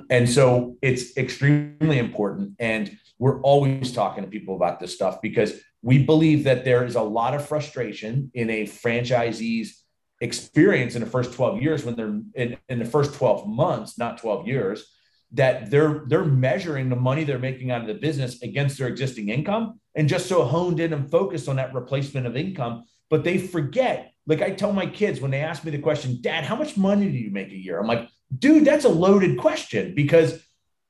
[0.09, 2.55] And so it's extremely important.
[2.59, 6.95] And we're always talking to people about this stuff because we believe that there is
[6.95, 9.84] a lot of frustration in a franchisee's
[10.25, 14.17] experience in the first 12 years when they're in, in the first 12 months, not
[14.17, 14.85] 12 years,
[15.31, 19.29] that they're they're measuring the money they're making out of the business against their existing
[19.29, 22.83] income and just so honed in and focused on that replacement of income.
[23.09, 26.43] But they forget, like I tell my kids when they ask me the question, Dad,
[26.43, 27.79] how much money do you make a year?
[27.79, 28.07] I'm like,
[28.37, 30.41] dude, that's a loaded question because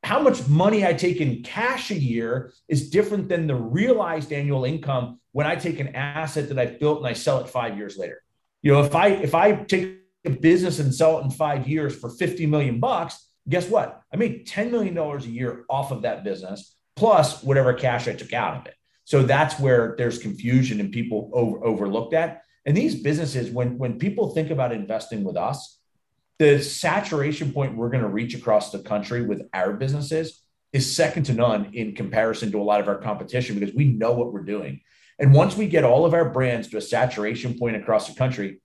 [0.03, 4.63] how much money I take in cash a year is different than the realized annual
[4.63, 7.97] income when I take an asset that I've built and I sell it five years
[7.97, 8.21] later.
[8.65, 11.95] You know, if I if I take a business and sell it in five years
[11.95, 14.01] for 50 million bucks, guess what?
[14.11, 18.33] I made $10 million a year off of that business, plus whatever cash I took
[18.33, 18.73] out of it.
[19.03, 22.41] So that's where there's confusion and people over, overlook that.
[22.65, 25.79] And these businesses, when when people think about investing with us,
[26.39, 30.41] the saturation point we're going to reach across the country with our businesses
[30.73, 34.13] is second to none in comparison to a lot of our competition because we know
[34.13, 34.81] what we're doing.
[35.19, 38.59] And once we get all of our brands to a saturation point across the country,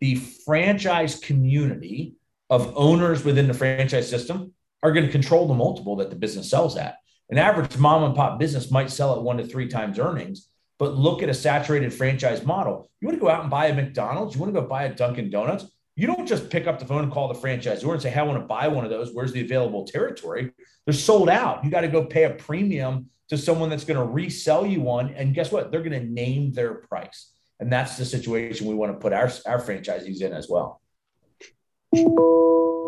[0.00, 2.14] the franchise community
[2.50, 6.50] of owners within the franchise system are going to control the multiple that the business
[6.50, 6.96] sells at.
[7.30, 10.94] An average mom and pop business might sell at one to three times earnings, but
[10.94, 12.90] look at a saturated franchise model.
[13.00, 14.94] You want to go out and buy a McDonald's, you want to go buy a
[14.94, 15.66] Dunkin' Donuts.
[15.96, 18.22] You don't just pick up the phone and call the franchisor and say, Hey, I
[18.22, 19.12] want to buy one of those.
[19.12, 20.52] Where's the available territory?
[20.86, 21.64] They're sold out.
[21.64, 25.10] You got to go pay a premium to someone that's going to resell you one.
[25.14, 25.70] And guess what?
[25.70, 27.32] They're going to name their price.
[27.60, 30.80] And that's the situation we want to put our, our franchisees in as well.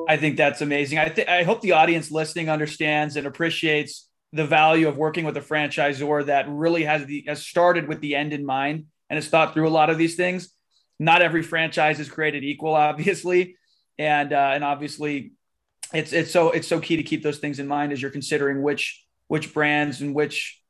[0.09, 0.99] I think that's amazing.
[0.99, 5.37] I think I hope the audience listening understands and appreciates the value of working with
[5.37, 9.29] a franchisor that really has the has started with the end in mind and has
[9.29, 10.51] thought through a lot of these things.
[10.99, 13.57] Not every franchise is created equal, obviously,
[13.99, 15.33] and uh, and obviously,
[15.95, 18.63] it's it's so it's so key to keep those things in mind as you're considering
[18.63, 20.61] which which brands and which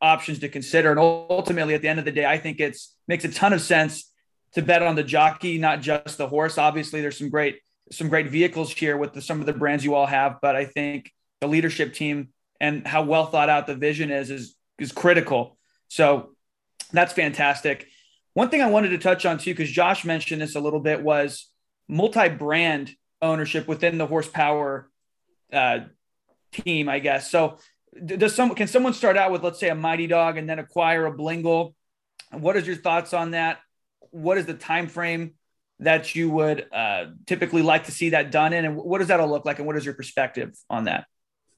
[0.00, 0.90] options to consider.
[0.90, 3.60] And ultimately, at the end of the day, I think it's makes a ton of
[3.60, 4.12] sense
[4.54, 6.58] to bet on the jockey, not just the horse.
[6.58, 7.60] Obviously, there's some great
[7.92, 10.64] some great vehicles here with the, some of the brands you all have, but I
[10.64, 15.56] think the leadership team and how well thought out the vision is is is critical.
[15.86, 16.34] So
[16.90, 17.86] that's fantastic.
[18.34, 21.04] One thing I wanted to touch on too, because Josh mentioned this a little bit,
[21.04, 21.46] was
[21.86, 22.90] multi-brand
[23.22, 24.90] ownership within the horsepower
[25.52, 25.80] uh,
[26.52, 27.30] team, I guess.
[27.30, 27.58] So
[28.04, 31.06] does some can someone start out with let's say a mighty dog and then acquire
[31.06, 31.74] a blingle?
[32.32, 33.58] What is your thoughts on that?
[34.10, 35.34] What is the time frame
[35.80, 39.18] that you would uh, typically like to see that done in, and what does that
[39.18, 41.06] all look like, and what is your perspective on that,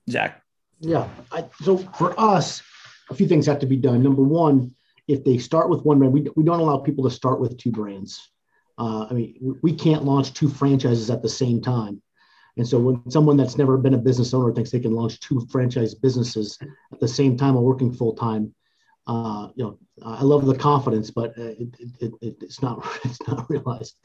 [0.09, 0.43] Zach?
[0.81, 2.63] Yeah, I, so for us,
[3.11, 4.03] a few things have to be done.
[4.03, 4.75] Number one,
[5.09, 7.73] if they start with one brand, we, we don't allow people to start with two
[7.73, 8.31] brands.
[8.79, 12.01] Uh, I mean, we can't launch two franchises at the same time.
[12.57, 15.47] And so when someone that's never been a business owner thinks they can launch two
[15.51, 16.59] franchise businesses
[16.93, 18.55] at the same time while working full time,
[19.07, 21.69] uh, you know, I love the confidence, but uh, it,
[22.01, 23.97] it, it, it's not it's not realized.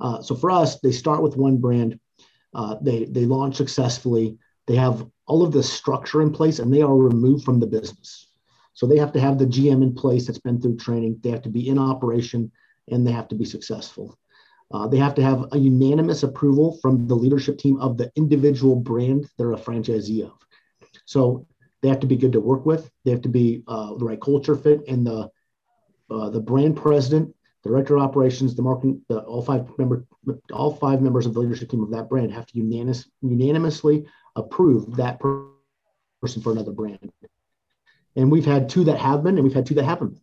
[0.00, 1.98] Uh, so for us, they start with one brand,
[2.54, 4.38] uh, they they launch successfully.
[4.66, 8.28] They have all of the structure in place, and they are removed from the business.
[8.72, 11.20] So they have to have the GM in place that's been through training.
[11.22, 12.50] They have to be in operation,
[12.90, 14.18] and they have to be successful.
[14.74, 18.74] Uh, they have to have a unanimous approval from the leadership team of the individual
[18.74, 20.32] brand they're a franchisee of.
[21.04, 21.46] So
[21.80, 22.90] they have to be good to work with.
[23.04, 25.30] They have to be uh, the right culture fit, and the
[26.10, 30.04] uh, the brand president, director of operations, the marketing, the, all five member,
[30.52, 34.96] all five members of the leadership team of that brand have to unanimous, unanimously approve
[34.96, 37.12] that person for another brand.
[38.16, 40.18] And we've had two that have been, and we've had two that haven't.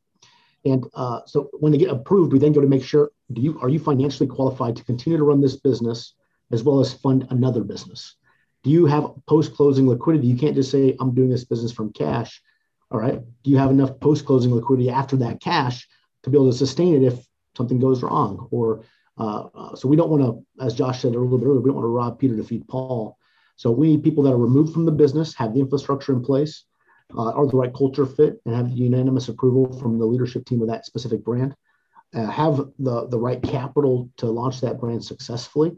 [0.66, 3.60] And uh, so when they get approved, we then go to make sure do you
[3.62, 6.14] are you financially qualified to continue to run this business
[6.52, 8.16] as well as fund another business?
[8.64, 10.28] Do you have post closing liquidity?
[10.28, 12.42] You can't just say I'm doing this business from cash.
[12.92, 13.22] All right.
[13.44, 15.88] Do you have enough post closing liquidity after that cash
[16.24, 17.26] to be able to sustain it if
[17.58, 18.48] something goes wrong?
[18.52, 18.84] Or
[19.18, 21.70] uh, uh, so we don't want to, as Josh said a little bit earlier, we
[21.70, 23.18] don't want to rob Peter to feed Paul.
[23.56, 26.66] So we need people that are removed from the business, have the infrastructure in place,
[27.18, 30.68] uh, are the right culture fit, and have unanimous approval from the leadership team of
[30.68, 31.56] that specific brand.
[32.14, 35.72] Uh, have the, the right capital to launch that brand successfully.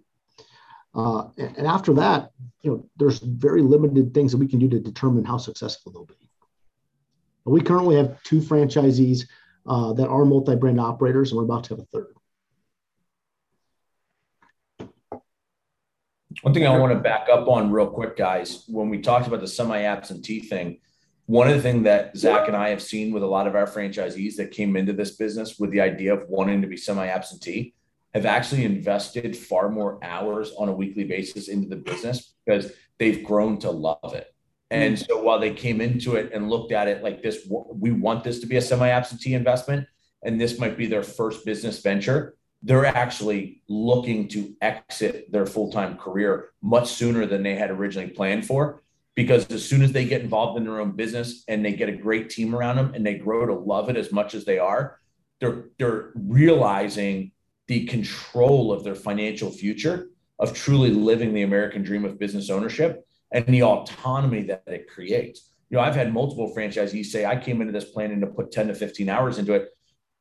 [0.95, 2.31] Uh, and, and, after that,
[2.61, 6.05] you know, there's very limited things that we can do to determine how successful they'll
[6.05, 6.29] be.
[7.45, 9.27] We currently have two franchisees
[9.65, 12.15] uh, that are multi-brand operators, and we're about to have a third.
[16.41, 19.39] One thing I want to back up on real quick, guys, when we talked about
[19.39, 20.79] the semi-absentee thing,
[21.26, 23.65] one of the things that Zach and I have seen with a lot of our
[23.65, 27.74] franchisees that came into this business with the idea of wanting to be semi-absentee
[28.13, 33.24] have actually invested far more hours on a weekly basis into the business because they've
[33.24, 34.34] grown to love it.
[34.69, 38.24] And so while they came into it and looked at it like this, we want
[38.24, 39.88] this to be a semi absentee investment,
[40.24, 45.71] and this might be their first business venture, they're actually looking to exit their full
[45.71, 48.82] time career much sooner than they had originally planned for.
[49.16, 51.95] Because as soon as they get involved in their own business and they get a
[51.95, 54.99] great team around them and they grow to love it as much as they are,
[55.39, 57.32] they're, they're realizing
[57.68, 60.07] the control of their financial future
[60.39, 65.51] of truly living the American dream of business ownership and the autonomy that it creates.
[65.70, 68.68] You know, I've had multiple franchisees say, I came into this planning to put 10
[68.68, 69.70] to 15 hours into it.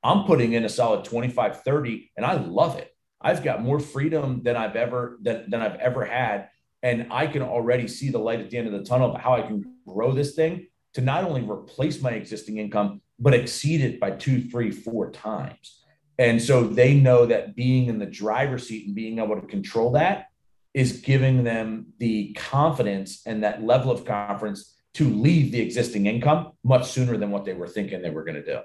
[0.02, 2.94] I'm putting in a solid 25, 30, and I love it.
[3.20, 6.48] I've got more freedom than I've ever than, than I've ever had.
[6.82, 9.34] And I can already see the light at the end of the tunnel of how
[9.34, 14.00] I can grow this thing to not only replace my existing income, but exceed it
[14.00, 15.82] by two, three, four times.
[16.18, 19.92] And so they know that being in the driver's seat and being able to control
[19.92, 20.26] that
[20.74, 26.52] is giving them the confidence and that level of confidence to leave the existing income
[26.64, 28.58] much sooner than what they were thinking they were going to do.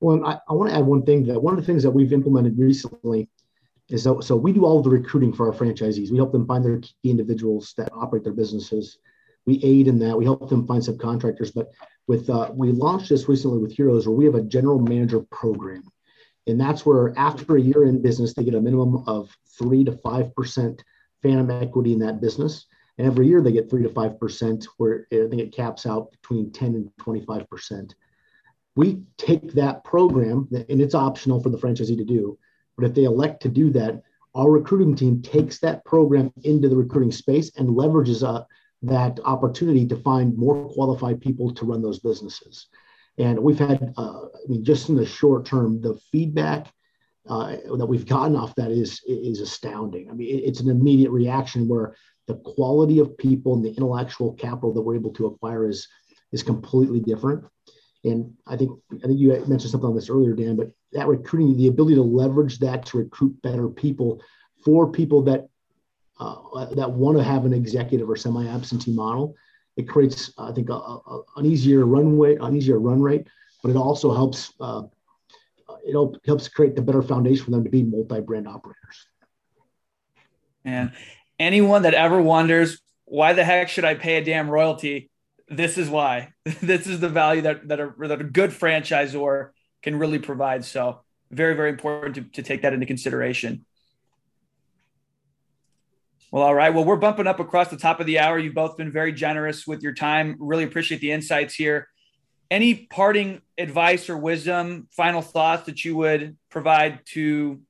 [0.00, 2.12] Well, I, I want to add one thing that one of the things that we've
[2.12, 3.28] implemented recently
[3.88, 6.10] that so we do all the recruiting for our franchisees.
[6.10, 8.98] We help them find their key individuals that operate their businesses.
[9.46, 10.16] We aid in that.
[10.16, 11.54] We help them find subcontractors.
[11.54, 11.70] But
[12.06, 15.84] with uh, we launched this recently with Heroes, where we have a general manager program.
[16.46, 19.92] And that's where after a year in business, they get a minimum of three to
[19.92, 20.80] 5%
[21.22, 22.66] phantom equity in that business.
[22.96, 26.50] And every year they get three to 5%, where I think it caps out between
[26.50, 27.92] 10 and 25%.
[28.76, 32.38] We take that program, and it's optional for the franchisee to do.
[32.78, 34.02] But if they elect to do that,
[34.34, 38.44] our recruiting team takes that program into the recruiting space and leverages uh,
[38.82, 42.68] that opportunity to find more qualified people to run those businesses.
[43.18, 46.72] And we've had, uh, I mean, just in the short term, the feedback
[47.28, 50.08] uh, that we've gotten off that is is astounding.
[50.08, 51.96] I mean, it's an immediate reaction where
[52.28, 55.88] the quality of people and the intellectual capital that we're able to acquire is
[56.30, 57.44] is completely different.
[58.04, 61.56] And I think I think you mentioned something on this earlier, Dan, but that recruiting,
[61.56, 64.22] the ability to leverage that to recruit better people
[64.64, 65.48] for people that
[66.20, 69.36] uh, that want to have an executive or semi-absentee model
[69.78, 73.28] it creates, I think, a, a, an easier runway, an easier run rate,
[73.62, 74.82] but it also helps uh,
[75.84, 79.06] it helps create the better foundation for them to be multi-brand operators.
[80.64, 80.90] And
[81.38, 85.10] anyone that ever wonders why the heck should I pay a damn royalty,
[85.48, 86.32] this is why.
[86.44, 89.50] this is the value that that a, that a good franchisor
[89.82, 90.64] can really provide.
[90.64, 93.64] So very very important to, to take that into consideration.
[96.30, 96.74] Well, all right.
[96.74, 98.38] Well, we're bumping up across the top of the hour.
[98.38, 100.36] You've both been very generous with your time.
[100.38, 101.88] Really appreciate the insights here.
[102.50, 107.62] Any parting advice or wisdom, final thoughts that you would provide to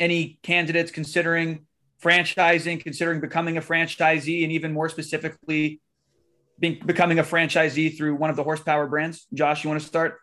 [0.00, 1.66] any candidates considering
[2.02, 5.80] franchising, considering becoming a franchisee, and even more specifically,
[6.62, 9.26] being, becoming a franchisee through one of the horsepower brands?
[9.34, 10.20] Josh, you want to start?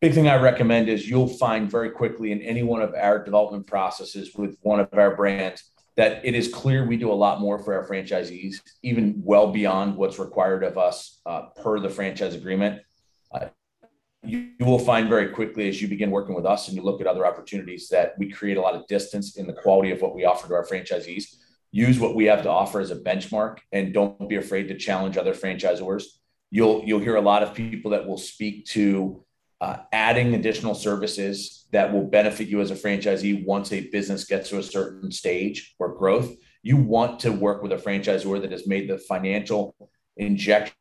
[0.00, 3.68] Big thing I recommend is you'll find very quickly in any one of our development
[3.68, 5.62] processes with one of our brands
[5.94, 9.94] that it is clear we do a lot more for our franchisees, even well beyond
[9.94, 12.80] what's required of us uh, per the franchise agreement.
[13.30, 13.46] Uh,
[14.24, 17.00] you, you, will find very quickly as you begin working with us and you look
[17.02, 20.14] at other opportunities that we create a lot of distance in the quality of what
[20.14, 21.36] we offer to our franchisees.
[21.72, 25.16] Use what we have to offer as a benchmark and don't be afraid to challenge
[25.16, 26.04] other franchisors.
[26.50, 29.24] You'll you'll hear a lot of people that will speak to
[29.62, 34.50] uh, adding additional services that will benefit you as a franchisee once a business gets
[34.50, 36.34] to a certain stage or growth.
[36.62, 39.74] You want to work with a franchisor that has made the financial
[40.16, 40.74] injection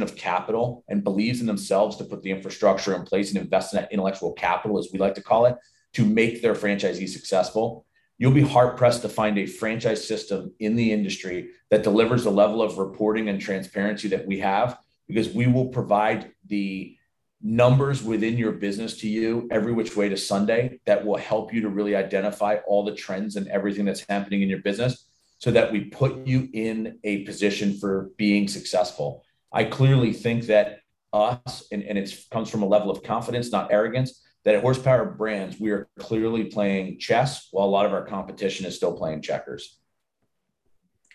[0.00, 3.80] of capital and believes in themselves to put the infrastructure in place and invest in
[3.80, 5.56] that intellectual capital, as we like to call it,
[5.94, 7.86] to make their franchisee successful.
[8.20, 12.30] You'll be hard pressed to find a franchise system in the industry that delivers the
[12.30, 16.98] level of reporting and transparency that we have, because we will provide the
[17.40, 21.62] numbers within your business to you every which way to Sunday that will help you
[21.62, 25.06] to really identify all the trends and everything that's happening in your business
[25.38, 29.24] so that we put you in a position for being successful.
[29.50, 30.80] I clearly think that
[31.14, 35.04] us, and, and it comes from a level of confidence, not arrogance, that at Horsepower
[35.04, 39.22] Brands, we are clearly playing chess while a lot of our competition is still playing
[39.22, 39.78] checkers.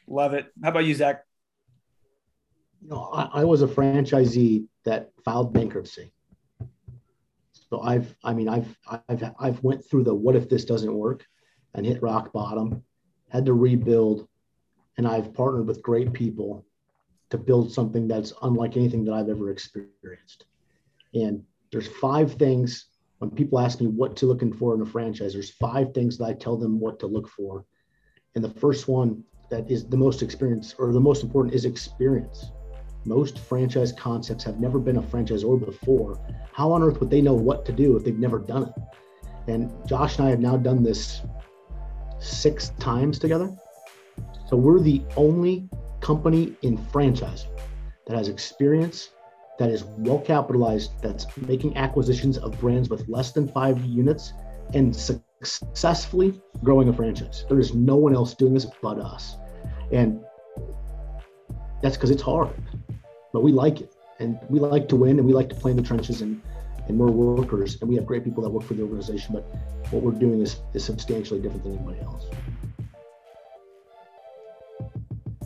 [0.07, 0.47] Love it.
[0.61, 1.23] How about you, Zach?
[2.81, 6.11] You know, I, I was a franchisee that filed bankruptcy.
[7.51, 8.77] So I've, I mean, I've,
[9.09, 11.25] I've, I've went through the what if this doesn't work,
[11.73, 12.83] and hit rock bottom,
[13.29, 14.27] had to rebuild,
[14.97, 16.65] and I've partnered with great people
[17.31, 20.45] to build something that's unlike anything that I've ever experienced.
[21.13, 22.85] And there's five things
[23.19, 25.33] when people ask me what to looking for in a franchise.
[25.33, 27.65] There's five things that I tell them what to look for,
[28.35, 32.51] and the first one that is the most experience or the most important is experience.
[33.05, 36.19] Most franchise concepts have never been a franchisor before.
[36.51, 38.73] How on earth would they know what to do if they've never done it?
[39.47, 41.21] And Josh and I have now done this
[42.19, 43.55] six times together.
[44.47, 45.69] So we're the only
[46.01, 47.49] company in franchising
[48.07, 49.09] that has experience,
[49.59, 54.33] that is well capitalized, that's making acquisitions of brands with less than five units
[54.73, 57.45] and successfully growing a franchise.
[57.47, 59.37] There is no one else doing this but us.
[59.91, 60.19] And
[61.81, 62.49] that's because it's hard
[63.35, 65.75] but we like it and we like to win and we like to play in
[65.77, 66.41] the trenches and
[66.87, 69.41] and we're workers and we have great people that work for the organization but
[69.91, 72.25] what we're doing is, is substantially different than anybody else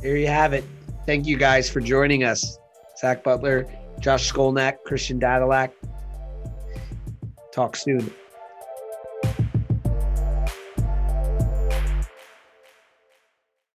[0.04, 0.64] there you have it
[1.08, 2.60] thank you guys for joining us
[3.00, 3.68] zach Beutler
[4.00, 5.72] josh Skolnick christian Dadulak.
[7.52, 8.12] Talk soon